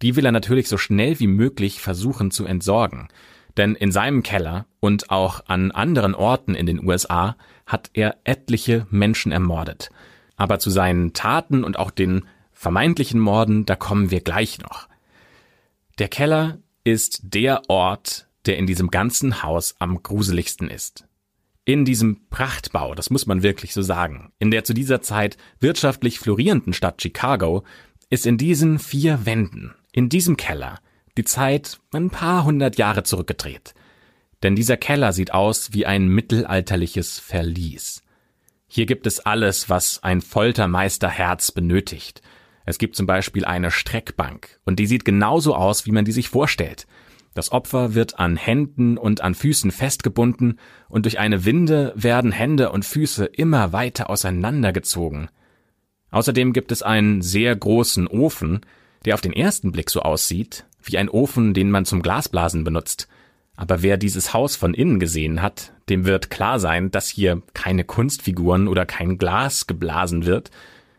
[0.01, 3.07] Die will er natürlich so schnell wie möglich versuchen zu entsorgen,
[3.55, 8.85] denn in seinem Keller und auch an anderen Orten in den USA hat er etliche
[8.91, 9.89] Menschen ermordet.
[10.35, 14.87] Aber zu seinen Taten und auch den vermeintlichen Morden, da kommen wir gleich noch.
[15.97, 21.07] Der Keller ist der Ort, der in diesem ganzen Haus am gruseligsten ist
[21.67, 26.17] in diesem Prachtbau, das muss man wirklich so sagen, in der zu dieser Zeit wirtschaftlich
[26.17, 27.65] florierenden Stadt Chicago,
[28.09, 30.79] ist in diesen vier Wänden, in diesem Keller,
[31.17, 33.73] die Zeit ein paar hundert Jahre zurückgedreht.
[34.43, 38.01] Denn dieser Keller sieht aus wie ein mittelalterliches Verlies.
[38.69, 42.21] Hier gibt es alles, was ein Foltermeisterherz benötigt.
[42.67, 46.27] Es gibt zum Beispiel eine Streckbank, und die sieht genauso aus, wie man die sich
[46.27, 46.85] vorstellt.
[47.33, 52.73] Das Opfer wird an Händen und an Füßen festgebunden und durch eine Winde werden Hände
[52.73, 55.29] und Füße immer weiter auseinandergezogen.
[56.11, 58.59] Außerdem gibt es einen sehr großen Ofen,
[59.05, 63.07] der auf den ersten Blick so aussieht, wie ein Ofen, den man zum Glasblasen benutzt.
[63.55, 67.85] Aber wer dieses Haus von innen gesehen hat, dem wird klar sein, dass hier keine
[67.85, 70.51] Kunstfiguren oder kein Glas geblasen wird,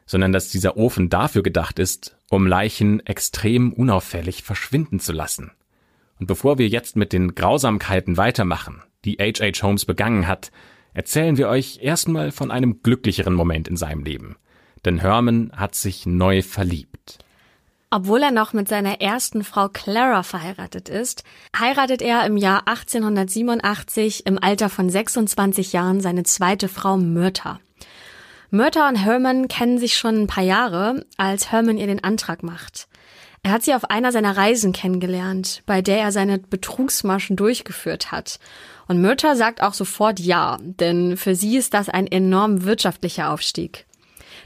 [0.08, 5.52] sondern dass dieser Ofen dafür gedacht ist, um Leichen extrem unauffällig verschwinden zu lassen.
[6.18, 9.62] Und bevor wir jetzt mit den Grausamkeiten weitermachen, die H.H.
[9.62, 10.50] Holmes begangen hat,
[10.94, 14.36] erzählen wir euch erstmal von einem glücklicheren Moment in seinem Leben.
[14.84, 17.18] Denn Herman hat sich neu verliebt.
[17.90, 21.22] Obwohl er noch mit seiner ersten Frau Clara verheiratet ist,
[21.58, 27.60] heiratet er im Jahr 1887 im Alter von 26 Jahren seine zweite Frau Myrta.
[28.50, 32.88] Myrta und Herman kennen sich schon ein paar Jahre, als Herman ihr den Antrag macht.
[33.42, 38.38] Er hat sie auf einer seiner Reisen kennengelernt, bei der er seine Betrugsmaschen durchgeführt hat.
[38.88, 43.86] Und Myrta sagt auch sofort ja, denn für sie ist das ein enorm wirtschaftlicher Aufstieg.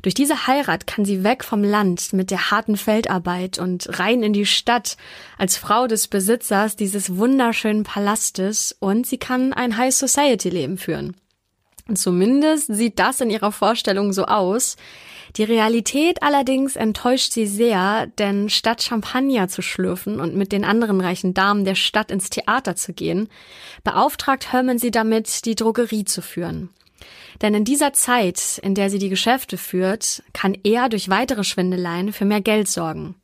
[0.02, 4.32] Durch diese Heirat kann sie weg vom Land mit der harten Feldarbeit und rein in
[4.32, 4.96] die Stadt
[5.38, 11.14] als Frau des Besitzers dieses wunderschönen Palastes und sie kann ein High Society Leben führen.
[11.96, 14.76] Zumindest sieht das in ihrer Vorstellung so aus.
[15.36, 21.00] Die Realität allerdings enttäuscht sie sehr, denn statt Champagner zu schlürfen und mit den anderen
[21.00, 23.28] reichen Damen der Stadt ins Theater zu gehen,
[23.82, 26.68] beauftragt Herman sie damit, die Drogerie zu führen.
[27.40, 32.12] Denn in dieser Zeit, in der sie die Geschäfte führt, kann er durch weitere Schwindeleien
[32.12, 33.14] für mehr Geld sorgen.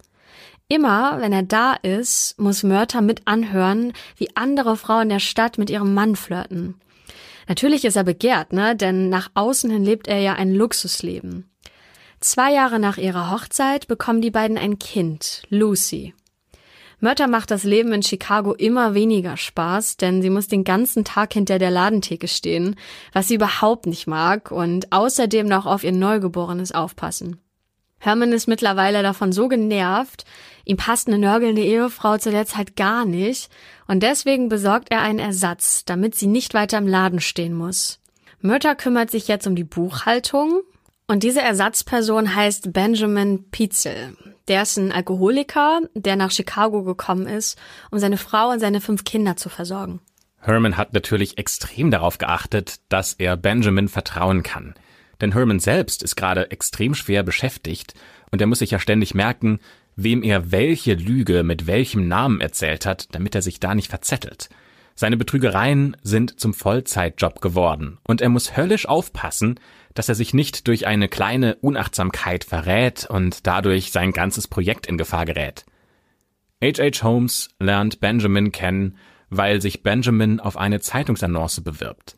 [0.69, 5.71] Immer, wenn er da ist, muss Mörter mit anhören, wie andere Frauen der Stadt mit
[5.71, 6.75] ihrem Mann flirten.
[7.49, 8.77] Natürlich ist er begehrt, ne?
[8.77, 11.51] Denn nach außen hin lebt er ja ein Luxusleben.
[12.21, 16.15] Zwei Jahre nach ihrer Hochzeit bekommen die beiden ein Kind, Lucy.
[17.01, 21.33] Mörter macht das Leben in Chicago immer weniger Spaß, denn sie muss den ganzen Tag
[21.33, 22.75] hinter der Ladentheke stehen,
[23.13, 27.41] was sie überhaupt nicht mag und außerdem noch auf ihr Neugeborenes aufpassen.
[28.01, 30.25] Herman ist mittlerweile davon so genervt,
[30.65, 33.49] ihm passt eine nörgelnde Ehefrau zu der Zeit gar nicht
[33.89, 37.99] und deswegen besorgt er einen Ersatz, damit sie nicht weiter im Laden stehen muss.
[38.41, 40.63] Mörter kümmert sich jetzt um die Buchhaltung,
[41.11, 44.15] und diese Ersatzperson heißt Benjamin Pietzel.
[44.47, 47.59] Der ist ein Alkoholiker, der nach Chicago gekommen ist,
[47.91, 50.01] um seine Frau und seine fünf Kinder zu versorgen.
[50.41, 54.75] Herman hat natürlich extrem darauf geachtet, dass er Benjamin vertrauen kann.
[55.23, 57.95] Denn Herman selbst ist gerade extrem schwer beschäftigt
[58.31, 59.61] und er muss sich ja ständig merken,
[59.99, 64.49] wem er welche Lüge mit welchem Namen erzählt hat, damit er sich da nicht verzettelt.
[64.95, 69.59] Seine Betrügereien sind zum Vollzeitjob geworden und er muss höllisch aufpassen,
[69.95, 74.99] dass er sich nicht durch eine kleine Unachtsamkeit verrät und dadurch sein ganzes Projekt in
[74.99, 75.67] Gefahr gerät.
[76.63, 77.03] H.H.
[77.03, 78.97] Holmes lernt Benjamin kennen,
[79.31, 82.17] weil sich Benjamin auf eine Zeitungsannonce bewirbt.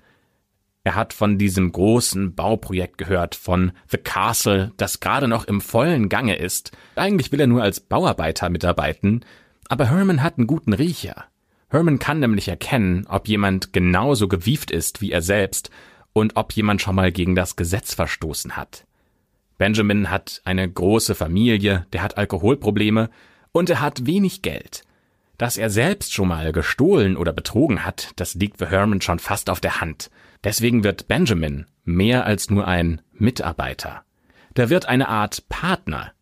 [0.83, 6.09] Er hat von diesem großen Bauprojekt gehört, von The Castle, das gerade noch im vollen
[6.09, 6.73] Gange ist.
[6.97, 9.25] Eigentlich will er nur als Bauarbeiter mitarbeiten,
[9.69, 11.27] aber Herman hat einen guten Riecher.
[11.69, 15.71] Herman kann nämlich erkennen, ob jemand genauso gewieft ist wie er selbst
[16.13, 18.87] und ob jemand schon mal gegen das Gesetz verstoßen hat.
[19.59, 23.11] Benjamin hat eine große Familie, der hat Alkoholprobleme
[23.53, 24.83] und er hat wenig Geld.
[25.37, 29.51] Dass er selbst schon mal gestohlen oder betrogen hat, das liegt für Herman schon fast
[29.51, 30.11] auf der Hand.
[30.45, 34.05] Deswegen wird Benjamin mehr als nur ein Mitarbeiter.
[34.57, 36.13] Der wird eine Art Partner.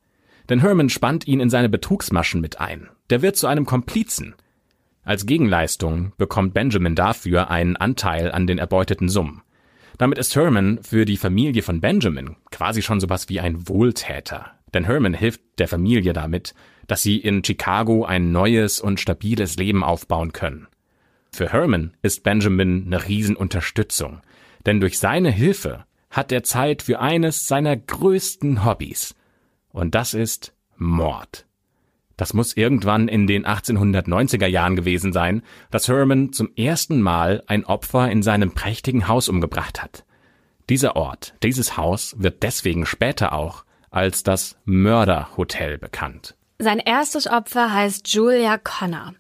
[0.49, 2.89] Denn Herman spannt ihn in seine Betrugsmaschen mit ein.
[3.11, 4.35] Der wird zu einem Komplizen.
[5.05, 9.43] Als Gegenleistung bekommt Benjamin dafür einen Anteil an den erbeuteten Summen.
[9.97, 14.53] Damit ist Herman für die Familie von Benjamin quasi schon sowas wie ein Wohltäter.
[14.75, 16.55] Denn Herman hilft der Familie damit,
[16.87, 20.69] dass sie in Chicago ein neues und stabiles Leben aufbauen können.
[21.33, 24.21] Für Herman ist Benjamin eine Riesenunterstützung,
[24.67, 29.15] denn durch seine Hilfe hat er Zeit für eines seiner größten Hobbys.
[29.71, 31.47] Und das ist Mord.
[32.17, 37.65] Das muss irgendwann in den 1890er Jahren gewesen sein, dass Herman zum ersten Mal ein
[37.65, 40.05] Opfer in seinem prächtigen Haus umgebracht hat.
[40.69, 46.35] Dieser Ort, dieses Haus wird deswegen später auch als das Mörderhotel bekannt.
[46.59, 49.15] Sein erstes Opfer heißt Julia Connor.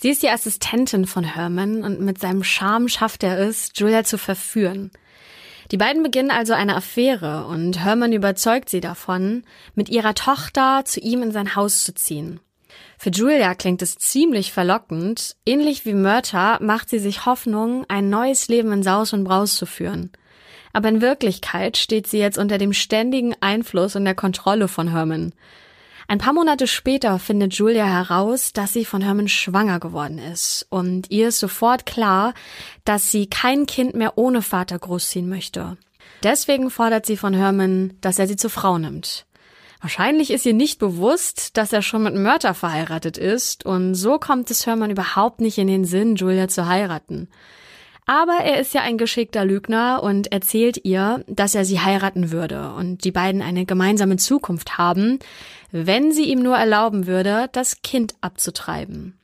[0.00, 4.18] Sie ist die Assistentin von Herman und mit seinem Charme schafft er es, Julia zu
[4.18, 4.90] verführen.
[5.72, 9.42] Die beiden beginnen also eine Affäre und Herman überzeugt sie davon,
[9.74, 12.40] mit ihrer Tochter zu ihm in sein Haus zu ziehen.
[12.98, 15.36] Für Julia klingt es ziemlich verlockend.
[15.44, 19.66] Ähnlich wie Mörter macht sie sich Hoffnung, ein neues Leben in Saus und Braus zu
[19.66, 20.12] führen.
[20.72, 25.32] Aber in Wirklichkeit steht sie jetzt unter dem ständigen Einfluss und der Kontrolle von Herman.
[26.08, 31.10] Ein paar Monate später findet Julia heraus, dass sie von Herman schwanger geworden ist und
[31.10, 32.32] ihr ist sofort klar,
[32.84, 35.76] dass sie kein Kind mehr ohne Vater großziehen möchte.
[36.22, 39.26] Deswegen fordert sie von Herman, dass er sie zur Frau nimmt.
[39.80, 44.50] Wahrscheinlich ist ihr nicht bewusst, dass er schon mit Mörder verheiratet ist und so kommt
[44.50, 47.28] es Herman überhaupt nicht in den Sinn, Julia zu heiraten.
[48.08, 52.72] Aber er ist ja ein geschickter Lügner und erzählt ihr, dass er sie heiraten würde
[52.72, 55.18] und die beiden eine gemeinsame Zukunft haben,
[55.72, 59.18] wenn sie ihm nur erlauben würde, das Kind abzutreiben.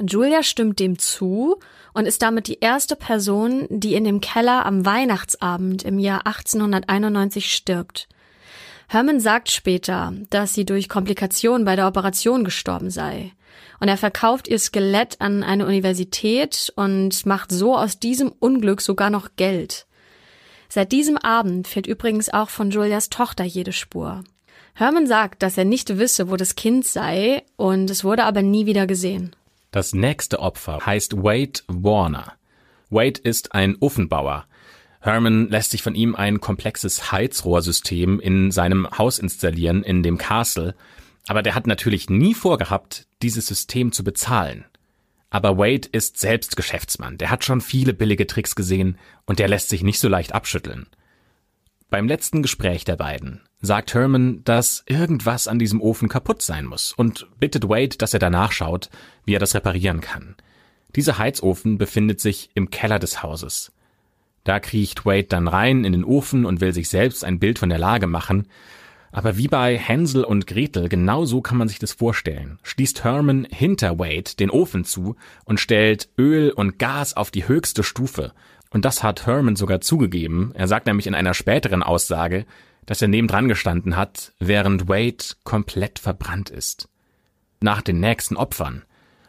[0.00, 1.58] Julia stimmt dem zu
[1.92, 7.52] und ist damit die erste Person, die in dem Keller am Weihnachtsabend im Jahr 1891
[7.52, 8.08] stirbt.
[8.88, 13.32] Herman sagt später, dass sie durch Komplikationen bei der Operation gestorben sei.
[13.78, 19.10] Und er verkauft ihr Skelett an eine Universität und macht so aus diesem Unglück sogar
[19.10, 19.86] noch Geld.
[20.68, 24.24] Seit diesem Abend fehlt übrigens auch von Julias Tochter jede Spur.
[24.74, 28.66] Herman sagt, dass er nicht wisse, wo das Kind sei, und es wurde aber nie
[28.66, 29.34] wieder gesehen.
[29.70, 32.32] Das nächste Opfer heißt Wade Warner.
[32.88, 34.46] Wade ist ein Ofenbauer.
[35.00, 40.74] Herman lässt sich von ihm ein komplexes Heizrohrsystem in seinem Haus installieren, in dem Castle,
[41.26, 44.64] aber der hat natürlich nie vorgehabt, dieses System zu bezahlen.
[45.30, 49.68] Aber Wade ist selbst Geschäftsmann, der hat schon viele billige Tricks gesehen und der lässt
[49.68, 50.86] sich nicht so leicht abschütteln.
[51.88, 56.92] Beim letzten Gespräch der beiden sagt Herman, dass irgendwas an diesem Ofen kaputt sein muss
[56.92, 58.88] und bittet Wade, dass er danach schaut,
[59.24, 60.36] wie er das reparieren kann.
[60.96, 63.72] Dieser Heizofen befindet sich im Keller des Hauses.
[64.44, 67.68] Da kriecht Wade dann rein in den Ofen und will sich selbst ein Bild von
[67.68, 68.48] der Lage machen.
[69.12, 73.46] Aber wie bei Hänsel und Gretel, genau so kann man sich das vorstellen, schließt Herman
[73.50, 78.32] hinter Wade den Ofen zu und stellt Öl und Gas auf die höchste Stufe,
[78.72, 80.52] und das hat Herman sogar zugegeben.
[80.54, 82.46] Er sagt nämlich in einer späteren Aussage,
[82.90, 86.88] dass er nebendran gestanden hat, während Wade komplett verbrannt ist.
[87.60, 88.82] Nach den nächsten Opfern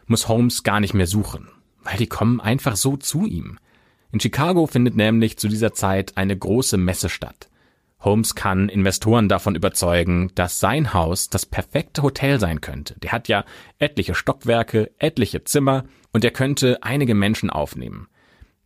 [0.06, 1.48] muss Holmes gar nicht mehr suchen,
[1.84, 3.60] weil die kommen einfach so zu ihm.
[4.10, 7.50] In Chicago findet nämlich zu dieser Zeit eine große Messe statt.
[8.00, 12.98] Holmes kann Investoren davon überzeugen, dass sein Haus das perfekte Hotel sein könnte.
[12.98, 13.44] Der hat ja
[13.78, 18.08] etliche Stockwerke, etliche Zimmer und er könnte einige Menschen aufnehmen.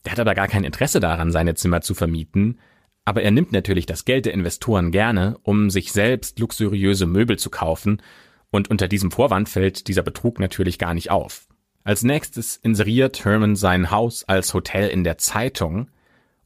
[0.06, 2.58] Der hat aber gar kein Interesse daran, seine Zimmer zu vermieten,
[3.06, 7.48] aber er nimmt natürlich das Geld der Investoren gerne, um sich selbst luxuriöse Möbel zu
[7.48, 8.02] kaufen,
[8.50, 11.46] und unter diesem Vorwand fällt dieser Betrug natürlich gar nicht auf.
[11.84, 15.88] Als nächstes inseriert Herman sein Haus als Hotel in der Zeitung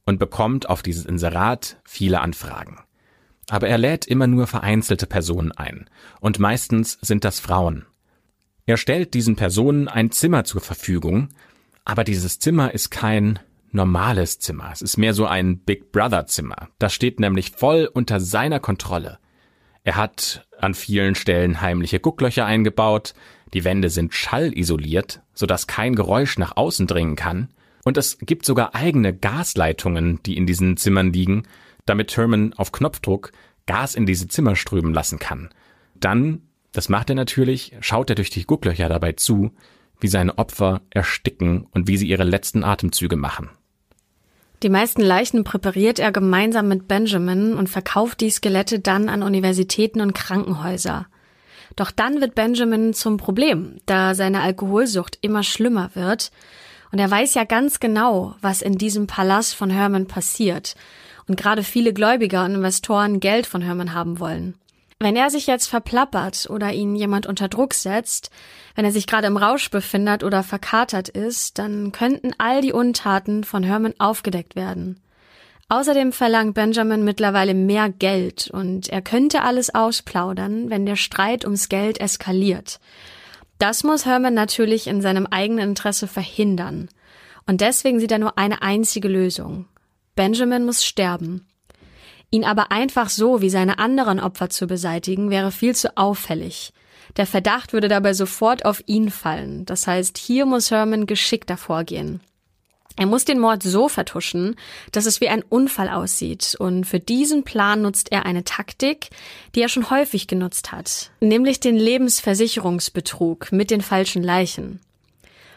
[0.05, 2.79] und bekommt auf dieses Inserat viele Anfragen.
[3.49, 5.89] Aber er lädt immer nur vereinzelte Personen ein,
[6.19, 7.85] und meistens sind das Frauen.
[8.67, 11.29] Er stellt diesen Personen ein Zimmer zur Verfügung,
[11.85, 13.39] aber dieses Zimmer ist kein
[13.73, 14.69] normales Zimmer.
[14.71, 16.69] Es ist mehr so ein Big Brother Zimmer.
[16.79, 19.19] Das steht nämlich voll unter seiner Kontrolle.
[19.83, 23.13] Er hat an vielen Stellen heimliche Gucklöcher eingebaut,
[23.53, 27.49] die Wände sind schallisoliert, sodass kein Geräusch nach außen dringen kann,
[27.83, 31.43] und es gibt sogar eigene Gasleitungen, die in diesen Zimmern liegen,
[31.85, 33.31] damit Herman auf Knopfdruck
[33.65, 35.49] Gas in diese Zimmer strömen lassen kann.
[35.95, 36.41] Dann,
[36.73, 39.51] das macht er natürlich, schaut er durch die Gucklöcher dabei zu,
[39.99, 43.49] wie seine Opfer ersticken und wie sie ihre letzten Atemzüge machen.
[44.63, 50.01] Die meisten Leichen präpariert er gemeinsam mit Benjamin und verkauft die Skelette dann an Universitäten
[50.01, 51.07] und Krankenhäuser.
[51.75, 56.31] Doch dann wird Benjamin zum Problem, da seine Alkoholsucht immer schlimmer wird.
[56.91, 60.75] Und er weiß ja ganz genau, was in diesem Palast von Herman passiert.
[61.27, 64.55] Und gerade viele Gläubiger und Investoren Geld von Herman haben wollen.
[65.01, 68.29] Wenn er sich jetzt verplappert oder ihn jemand unter Druck setzt,
[68.75, 73.43] wenn er sich gerade im Rausch befindet oder verkatert ist, dann könnten all die Untaten
[73.43, 75.01] von Herman aufgedeckt werden.
[75.69, 81.67] Außerdem verlangt Benjamin mittlerweile mehr Geld und er könnte alles ausplaudern, wenn der Streit ums
[81.67, 82.79] Geld eskaliert.
[83.57, 86.89] Das muss Herman natürlich in seinem eigenen Interesse verhindern.
[87.47, 89.65] Und deswegen sieht er nur eine einzige Lösung.
[90.15, 91.47] Benjamin muss sterben.
[92.31, 96.73] Ihn aber einfach so wie seine anderen Opfer zu beseitigen, wäre viel zu auffällig.
[97.17, 99.65] Der Verdacht würde dabei sofort auf ihn fallen.
[99.65, 102.21] Das heißt, hier muss Herman geschickter vorgehen.
[102.97, 104.55] Er muss den Mord so vertuschen,
[104.91, 106.55] dass es wie ein Unfall aussieht.
[106.59, 109.09] Und für diesen Plan nutzt er eine Taktik,
[109.55, 114.79] die er schon häufig genutzt hat, nämlich den Lebensversicherungsbetrug mit den falschen Leichen.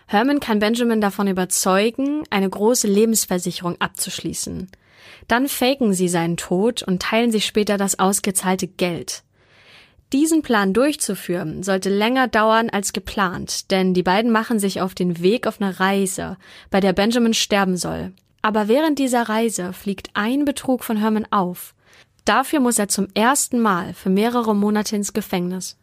[0.07, 4.70] Herman kann Benjamin davon überzeugen, eine große Lebensversicherung abzuschließen.
[5.29, 9.22] Dann faken sie seinen Tod und teilen sich später das ausgezahlte Geld.
[10.12, 15.20] Diesen Plan durchzuführen sollte länger dauern als geplant, denn die beiden machen sich auf den
[15.22, 16.37] Weg auf eine Reise,
[16.70, 18.12] bei der Benjamin sterben soll.
[18.43, 21.75] Aber während dieser Reise fliegt ein Betrug von Herman auf.
[22.25, 25.79] Dafür muss er zum ersten Mal für mehrere Monate ins Gefängnis.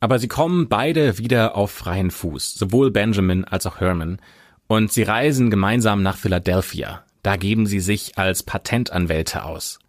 [0.00, 4.20] Aber sie kommen beide wieder auf freien Fuß, sowohl Benjamin als auch Herman,
[4.68, 9.80] und sie reisen gemeinsam nach Philadelphia, da geben sie sich als Patentanwälte aus.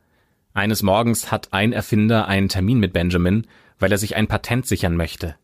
[0.55, 3.45] Eines Morgens hat ein Erfinder einen Termin mit Benjamin,
[3.77, 5.35] weil er sich ein Patent sichern möchte.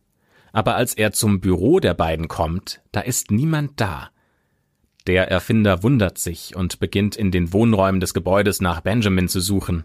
[0.54, 4.10] Aber als er zum Büro der beiden kommt, da ist niemand da.
[5.06, 9.84] Der Erfinder wundert sich und beginnt in den Wohnräumen des Gebäudes nach Benjamin zu suchen.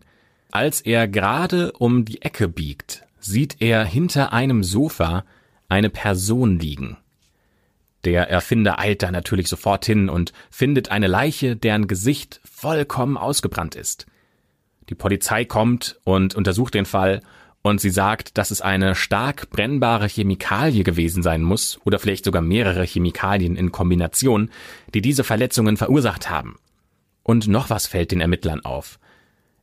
[0.50, 5.26] Als er gerade um die Ecke biegt, sieht er hinter einem Sofa
[5.68, 6.96] eine Person liegen.
[8.04, 13.74] Der Erfinder eilt da natürlich sofort hin und findet eine Leiche, deren Gesicht vollkommen ausgebrannt
[13.74, 14.06] ist.
[14.88, 17.20] Die Polizei kommt und untersucht den Fall
[17.62, 22.40] und sie sagt, dass es eine stark brennbare Chemikalie gewesen sein muss oder vielleicht sogar
[22.40, 24.50] mehrere Chemikalien in Kombination,
[24.94, 26.56] die diese Verletzungen verursacht haben.
[27.22, 28.98] Und noch was fällt den Ermittlern auf.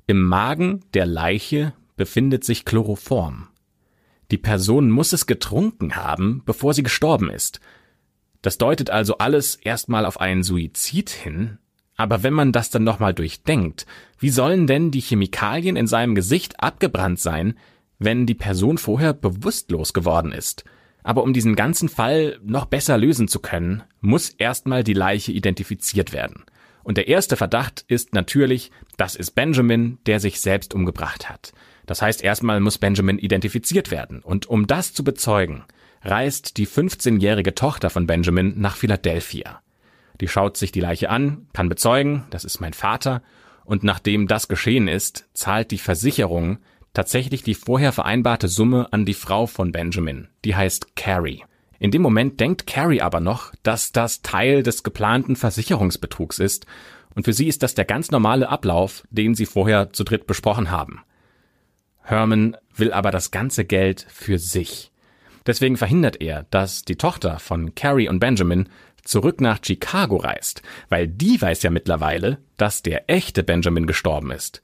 [0.07, 3.47] Im Magen der Leiche befindet sich Chloroform.
[4.29, 7.59] Die Person muss es getrunken haben, bevor sie gestorben ist,
[8.45, 11.57] das deutet also alles erstmal auf einen Suizid hin.
[11.97, 13.85] Aber wenn man das dann nochmal durchdenkt,
[14.19, 17.57] wie sollen denn die Chemikalien in seinem Gesicht abgebrannt sein,
[17.97, 20.63] wenn die Person vorher bewusstlos geworden ist?
[21.03, 26.13] Aber um diesen ganzen Fall noch besser lösen zu können, muss erstmal die Leiche identifiziert
[26.13, 26.43] werden.
[26.83, 31.51] Und der erste Verdacht ist natürlich, das ist Benjamin, der sich selbst umgebracht hat.
[31.87, 34.21] Das heißt, erstmal muss Benjamin identifiziert werden.
[34.21, 35.63] Und um das zu bezeugen,
[36.05, 39.61] reist die 15-jährige Tochter von Benjamin nach Philadelphia.
[40.21, 43.21] Die schaut sich die Leiche an, kann bezeugen, das ist mein Vater,
[43.65, 46.59] und nachdem das geschehen ist, zahlt die Versicherung
[46.93, 51.43] tatsächlich die vorher vereinbarte Summe an die Frau von Benjamin, die heißt Carrie.
[51.79, 56.65] In dem Moment denkt Carrie aber noch, dass das Teil des geplanten Versicherungsbetrugs ist,
[57.15, 60.69] und für sie ist das der ganz normale Ablauf, den sie vorher zu dritt besprochen
[60.69, 61.01] haben.
[62.01, 64.91] Herman will aber das ganze Geld für sich.
[65.45, 68.69] Deswegen verhindert er, dass die Tochter von Carrie und Benjamin
[69.03, 74.61] zurück nach Chicago reist, weil die weiß ja mittlerweile, dass der echte Benjamin gestorben ist.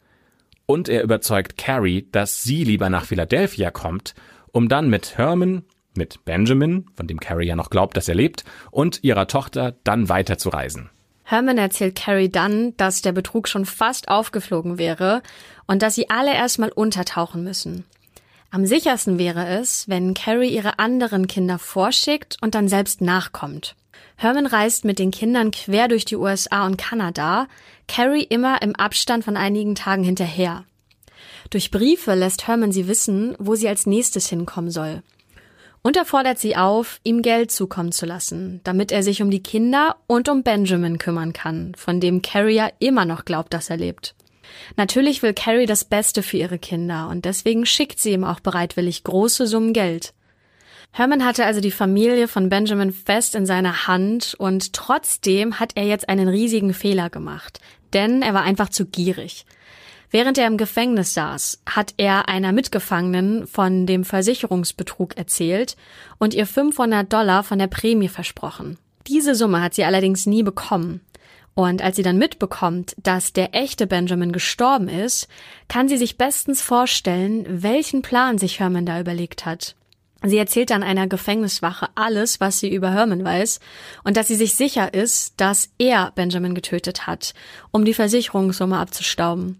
[0.65, 4.15] Und er überzeugt Carrie, dass sie lieber nach Philadelphia kommt,
[4.51, 5.63] um dann mit Herman,
[5.95, 10.09] mit Benjamin, von dem Carrie ja noch glaubt, dass er lebt, und ihrer Tochter dann
[10.09, 10.89] weiterzureisen.
[11.23, 15.21] Herman erzählt Carrie dann, dass der Betrug schon fast aufgeflogen wäre
[15.67, 17.85] und dass sie alle erstmal untertauchen müssen.
[18.53, 23.77] Am sichersten wäre es, wenn Carrie ihre anderen Kinder vorschickt und dann selbst nachkommt.
[24.17, 27.47] Herman reist mit den Kindern quer durch die USA und Kanada,
[27.87, 30.65] Carrie immer im Abstand von einigen Tagen hinterher.
[31.49, 35.01] Durch Briefe lässt Herman sie wissen, wo sie als nächstes hinkommen soll.
[35.81, 39.41] Und er fordert sie auf, ihm Geld zukommen zu lassen, damit er sich um die
[39.41, 43.77] Kinder und um Benjamin kümmern kann, von dem Carrie ja immer noch glaubt, dass er
[43.77, 44.13] lebt.
[44.75, 49.03] Natürlich will Carrie das Beste für ihre Kinder und deswegen schickt sie ihm auch bereitwillig
[49.03, 50.13] große Summen Geld.
[50.93, 55.85] Herman hatte also die Familie von Benjamin fest in seiner Hand und trotzdem hat er
[55.85, 57.61] jetzt einen riesigen Fehler gemacht,
[57.93, 59.45] denn er war einfach zu gierig.
[60.09, 65.77] Während er im Gefängnis saß, hat er einer Mitgefangenen von dem Versicherungsbetrug erzählt
[66.17, 68.77] und ihr 500 Dollar von der Prämie versprochen.
[69.07, 70.99] Diese Summe hat sie allerdings nie bekommen.
[71.53, 75.27] Und als sie dann mitbekommt, dass der echte Benjamin gestorben ist,
[75.67, 79.75] kann sie sich bestens vorstellen, welchen Plan sich Herman da überlegt hat.
[80.23, 83.59] Sie erzählt dann einer Gefängniswache alles, was sie über Herman weiß
[84.03, 87.33] und dass sie sich sicher ist, dass er Benjamin getötet hat,
[87.71, 89.59] um die Versicherungssumme abzustauben.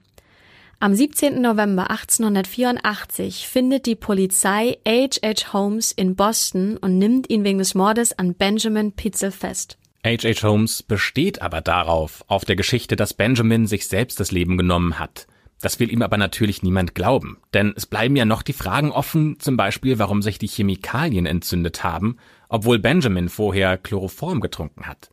[0.80, 1.42] Am 17.
[1.42, 5.54] November 1884 findet die Polizei H.H.
[5.54, 9.78] Holmes in Boston und nimmt ihn wegen des Mordes an Benjamin Pitzel fest.
[10.04, 10.42] H.H.
[10.42, 15.28] Holmes besteht aber darauf, auf der Geschichte, dass Benjamin sich selbst das Leben genommen hat.
[15.62, 19.40] Das will ihm aber natürlich niemand glauben, denn es bleiben ja noch die Fragen offen,
[19.40, 22.18] zum Beispiel, warum sich die Chemikalien entzündet haben,
[22.50, 25.12] obwohl Benjamin vorher Chloroform getrunken hat.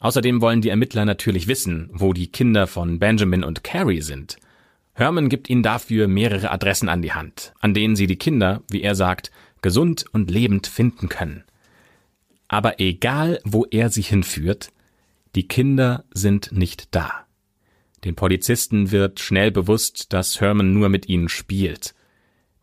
[0.00, 4.38] Außerdem wollen die Ermittler natürlich wissen, wo die Kinder von Benjamin und Carrie sind.
[4.94, 8.80] Herman gibt ihnen dafür mehrere Adressen an die Hand, an denen sie die Kinder, wie
[8.80, 9.30] er sagt,
[9.60, 11.44] gesund und lebend finden können.
[12.48, 14.70] Aber egal, wo er sie hinführt,
[15.34, 17.26] die Kinder sind nicht da.
[18.04, 21.94] Den Polizisten wird schnell bewusst, dass Herman nur mit ihnen spielt.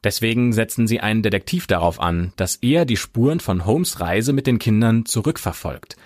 [0.04, 4.48] Deswegen setzen sie einen Detektiv darauf an, dass er die Spuren von Holmes Reise mit
[4.48, 5.98] den Kindern zurückverfolgt.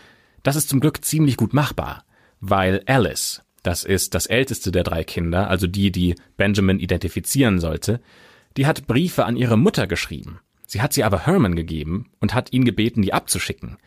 [0.44, 2.06] Das ist zum Glück ziemlich gut machbar,
[2.40, 8.00] weil Alice, das ist das älteste der drei Kinder, also die, die Benjamin identifizieren sollte,
[8.58, 10.40] die hat Briefe an ihre Mutter geschrieben.
[10.70, 13.78] Sie hat sie aber Herman gegeben und hat ihn gebeten, die abzuschicken.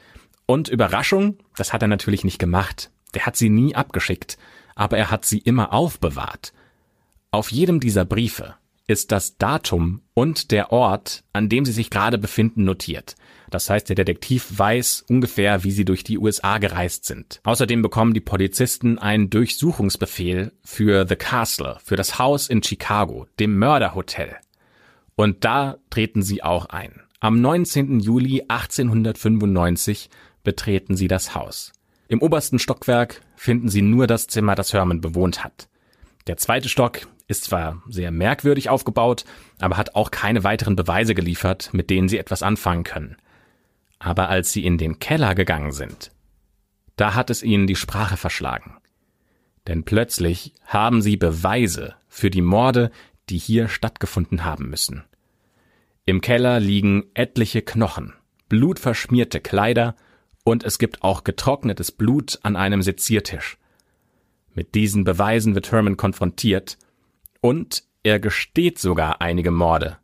[0.46, 2.90] Und Überraschung, das hat er natürlich nicht gemacht.
[3.14, 4.36] Der hat sie nie abgeschickt,
[4.74, 6.52] aber er hat sie immer aufbewahrt.
[7.30, 8.56] Auf jedem dieser Briefe
[8.88, 13.14] ist das Datum und der Ort, an dem sie sich gerade befinden, notiert.
[13.48, 17.38] Das heißt, der Detektiv weiß ungefähr, wie sie durch die USA gereist sind.
[17.44, 23.56] Außerdem bekommen die Polizisten einen Durchsuchungsbefehl für The Castle, für das Haus in Chicago, dem
[23.56, 24.36] Mörderhotel.
[25.16, 27.00] Und da treten sie auch ein.
[27.20, 28.00] Am 19.
[28.00, 30.10] Juli 1895
[30.42, 31.72] betreten sie das Haus.
[32.08, 35.68] Im obersten Stockwerk finden sie nur das Zimmer, das Herman bewohnt hat.
[36.26, 39.24] Der zweite Stock ist zwar sehr merkwürdig aufgebaut,
[39.60, 43.16] aber hat auch keine weiteren Beweise geliefert, mit denen sie etwas anfangen können.
[43.98, 46.10] Aber als sie in den Keller gegangen sind,
[46.96, 48.76] da hat es ihnen die Sprache verschlagen.
[49.66, 52.90] Denn plötzlich haben sie Beweise für die Morde,
[53.28, 55.04] die hier stattgefunden haben müssen.
[56.04, 58.14] Im Keller liegen etliche Knochen,
[58.48, 59.96] blutverschmierte Kleider
[60.44, 63.58] und es gibt auch getrocknetes Blut an einem Seziertisch.
[64.54, 66.76] Mit diesen Beweisen wird Herman konfrontiert
[67.40, 69.98] und er gesteht sogar einige Morde.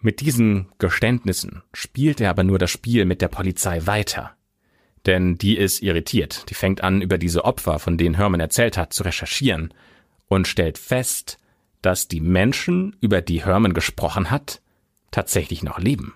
[0.00, 4.36] Mit diesen Geständnissen spielt er aber nur das Spiel mit der Polizei weiter.
[5.06, 8.92] Denn die ist irritiert, die fängt an, über diese Opfer, von denen Herman erzählt hat,
[8.92, 9.72] zu recherchieren
[10.26, 11.38] und stellt fest,
[11.86, 14.60] dass die Menschen, über die Herman gesprochen hat,
[15.12, 16.14] tatsächlich noch leben.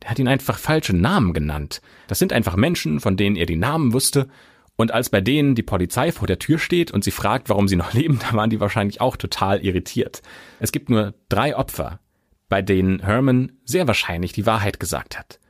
[0.00, 1.82] Der hat ihnen einfach falsche Namen genannt.
[2.06, 4.28] Das sind einfach Menschen, von denen er die Namen wusste.
[4.76, 7.76] Und als bei denen die Polizei vor der Tür steht und sie fragt, warum sie
[7.76, 10.22] noch leben, da waren die wahrscheinlich auch total irritiert.
[10.60, 12.00] Es gibt nur drei Opfer,
[12.48, 15.40] bei denen Herman sehr wahrscheinlich die Wahrheit gesagt hat.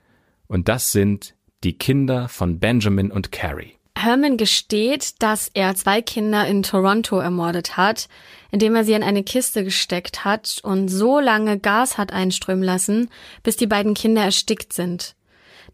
[0.49, 3.75] Und das sind die Kinder von Benjamin und Carrie.
[3.97, 8.09] Herman gesteht, dass er zwei Kinder in Toronto ermordet hat,
[8.53, 13.11] indem er sie in eine Kiste gesteckt hat und so lange Gas hat einströmen lassen,
[13.43, 15.17] bis die beiden Kinder erstickt sind.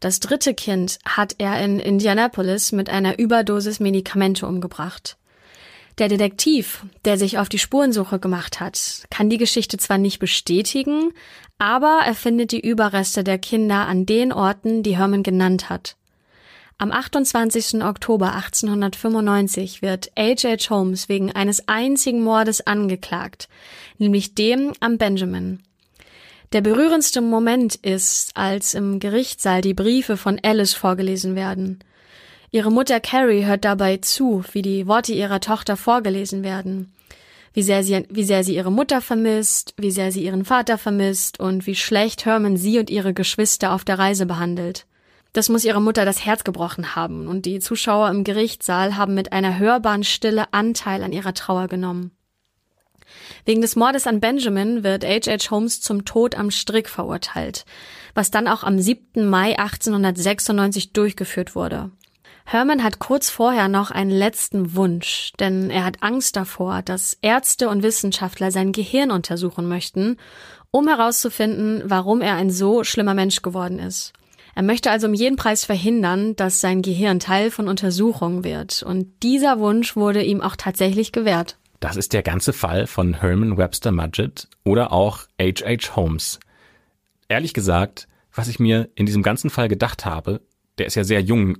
[0.00, 5.18] Das dritte Kind hat er in Indianapolis mit einer Überdosis Medikamente umgebracht.
[5.98, 11.12] Der Detektiv, der sich auf die Spurensuche gemacht hat, kann die Geschichte zwar nicht bestätigen,
[11.58, 15.97] aber er findet die Überreste der Kinder an den Orten, die Herman genannt hat.
[16.80, 17.82] Am 28.
[17.82, 20.70] Oktober 1895 wird H.H.
[20.70, 23.48] Holmes wegen eines einzigen Mordes angeklagt,
[23.98, 25.58] nämlich dem am Benjamin.
[26.52, 31.80] Der berührendste Moment ist, als im Gerichtssaal die Briefe von Alice vorgelesen werden.
[32.52, 36.92] Ihre Mutter Carrie hört dabei zu, wie die Worte ihrer Tochter vorgelesen werden.
[37.54, 41.40] Wie sehr, sie, wie sehr sie ihre Mutter vermisst, wie sehr sie ihren Vater vermisst
[41.40, 44.86] und wie schlecht Herman sie und ihre Geschwister auf der Reise behandelt.
[45.38, 49.30] Das muss ihrer Mutter das Herz gebrochen haben, und die Zuschauer im Gerichtssaal haben mit
[49.30, 52.10] einer hörbaren Stille Anteil an ihrer Trauer genommen.
[53.44, 55.52] Wegen des Mordes an Benjamin wird H.H.
[55.52, 57.66] Holmes zum Tod am Strick verurteilt,
[58.14, 59.28] was dann auch am 7.
[59.30, 61.92] Mai 1896 durchgeführt wurde.
[62.44, 67.68] Herman hat kurz vorher noch einen letzten Wunsch, denn er hat Angst davor, dass Ärzte
[67.68, 70.16] und Wissenschaftler sein Gehirn untersuchen möchten,
[70.72, 74.14] um herauszufinden, warum er ein so schlimmer Mensch geworden ist.
[74.58, 78.82] Er möchte also um jeden Preis verhindern, dass sein Gehirn Teil von Untersuchungen wird.
[78.82, 81.56] Und dieser Wunsch wurde ihm auch tatsächlich gewährt.
[81.78, 85.94] Das ist der ganze Fall von Herman Webster Mudgett oder auch H.H.
[85.94, 86.40] Holmes.
[87.28, 90.40] Ehrlich gesagt, was ich mir in diesem ganzen Fall gedacht habe,
[90.78, 91.58] der ist ja sehr jung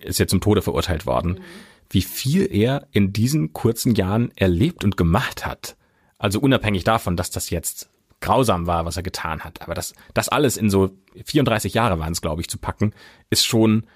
[0.00, 1.42] ist ja zum Tode verurteilt worden, mhm.
[1.90, 5.76] wie viel er in diesen kurzen Jahren erlebt und gemacht hat.
[6.16, 7.90] Also unabhängig davon, dass das jetzt
[8.20, 9.62] grausam war, was er getan hat.
[9.62, 10.90] Aber das, das alles in so
[11.24, 12.92] 34 Jahre waren es, glaube ich, zu packen,
[13.30, 13.86] ist schon,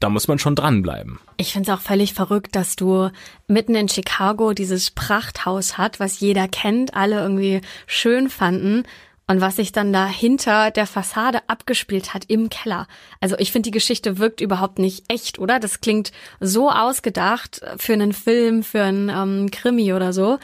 [0.00, 1.20] da muss man schon dranbleiben.
[1.36, 3.10] Ich finde es auch völlig verrückt, dass du
[3.46, 8.84] mitten in Chicago dieses Prachthaus hat, was jeder kennt, alle irgendwie schön fanden
[9.26, 12.86] und was sich dann da hinter der Fassade abgespielt hat im Keller.
[13.20, 15.58] Also ich finde, die Geschichte wirkt überhaupt nicht echt, oder?
[15.58, 20.38] Das klingt so ausgedacht für einen Film, für einen ähm, Krimi oder so.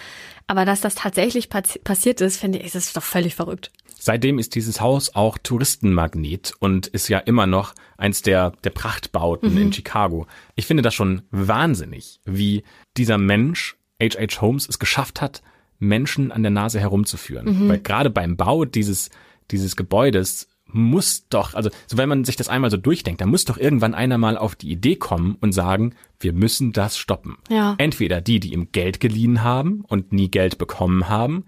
[0.51, 3.70] Aber dass das tatsächlich passiert ist, finde ich, ist doch völlig verrückt.
[4.01, 9.53] Seitdem ist dieses Haus auch Touristenmagnet und ist ja immer noch eins der, der Prachtbauten
[9.53, 9.62] mhm.
[9.62, 10.26] in Chicago.
[10.57, 12.64] Ich finde das schon wahnsinnig, wie
[12.96, 14.40] dieser Mensch, H.H.
[14.40, 15.40] Holmes, es geschafft hat,
[15.78, 17.66] Menschen an der Nase herumzuführen.
[17.66, 17.68] Mhm.
[17.68, 19.11] Weil gerade beim Bau dieses,
[19.53, 23.44] dieses Gebäudes muss doch, also so wenn man sich das einmal so durchdenkt, dann muss
[23.44, 27.36] doch irgendwann einer mal auf die Idee kommen und sagen, wir müssen das stoppen.
[27.48, 27.74] Ja.
[27.78, 31.44] Entweder die, die ihm Geld geliehen haben und nie Geld bekommen haben,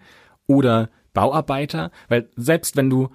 [0.47, 3.11] oder Bauarbeiter, weil selbst wenn du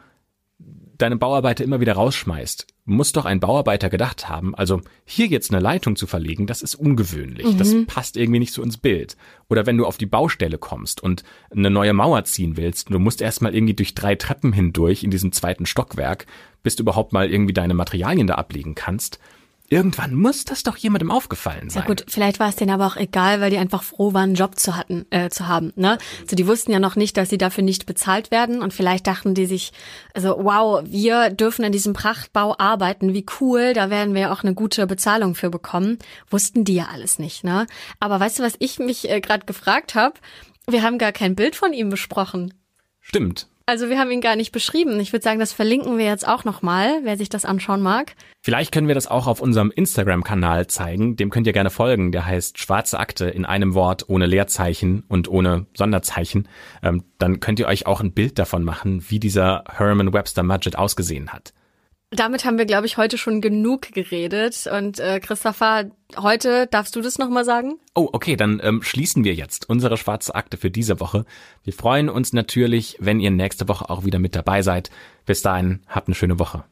[0.97, 5.61] deine Bauarbeiter immer wieder rausschmeißt, muss doch ein Bauarbeiter gedacht haben, also hier jetzt eine
[5.61, 7.57] Leitung zu verlegen, das ist ungewöhnlich, mhm.
[7.57, 9.17] das passt irgendwie nicht so ins Bild.
[9.49, 13.21] Oder wenn du auf die Baustelle kommst und eine neue Mauer ziehen willst, du musst
[13.21, 16.27] erstmal irgendwie durch drei Treppen hindurch in diesem zweiten Stockwerk,
[16.63, 19.19] bis du überhaupt mal irgendwie deine Materialien da ablegen kannst.
[19.69, 21.83] Irgendwann muss das doch jemandem aufgefallen sein.
[21.83, 24.35] Ja gut, vielleicht war es denen aber auch egal, weil die einfach froh waren, einen
[24.35, 25.73] Job zu hatten, äh, zu haben.
[25.75, 25.97] Ne?
[26.21, 29.33] Also die wussten ja noch nicht, dass sie dafür nicht bezahlt werden und vielleicht dachten
[29.33, 29.73] die sich,
[30.13, 34.43] also wow, wir dürfen in diesem Prachtbau arbeiten, wie cool, da werden wir ja auch
[34.43, 35.97] eine gute Bezahlung für bekommen.
[36.29, 37.43] Wussten die ja alles nicht.
[37.43, 37.67] Ne?
[37.99, 40.15] Aber weißt du, was ich mich äh, gerade gefragt habe?
[40.69, 42.53] Wir haben gar kein Bild von ihm besprochen.
[43.01, 43.47] Stimmt.
[43.69, 44.97] Also wir haben ihn gar nicht beschrieben.
[45.01, 48.15] Ich würde sagen, das verlinken wir jetzt auch nochmal, wer sich das anschauen mag.
[48.41, 51.17] Vielleicht können wir das auch auf unserem Instagram-Kanal zeigen.
[51.17, 52.13] Dem könnt ihr gerne folgen.
[52.13, 56.47] Der heißt Schwarze Akte in einem Wort ohne Leerzeichen und ohne Sonderzeichen.
[56.81, 60.77] Ähm, dann könnt ihr euch auch ein Bild davon machen, wie dieser Herman Webster Mudgett
[60.77, 61.53] ausgesehen hat.
[62.11, 64.65] Damit haben wir, glaube ich, heute schon genug geredet.
[64.67, 67.79] Und äh, Christopher, heute darfst du das nochmal sagen?
[67.95, 71.25] Oh, okay, dann ähm, schließen wir jetzt unsere schwarze Akte für diese Woche.
[71.63, 74.89] Wir freuen uns natürlich, wenn ihr nächste Woche auch wieder mit dabei seid.
[75.25, 76.63] Bis dahin, habt eine schöne Woche.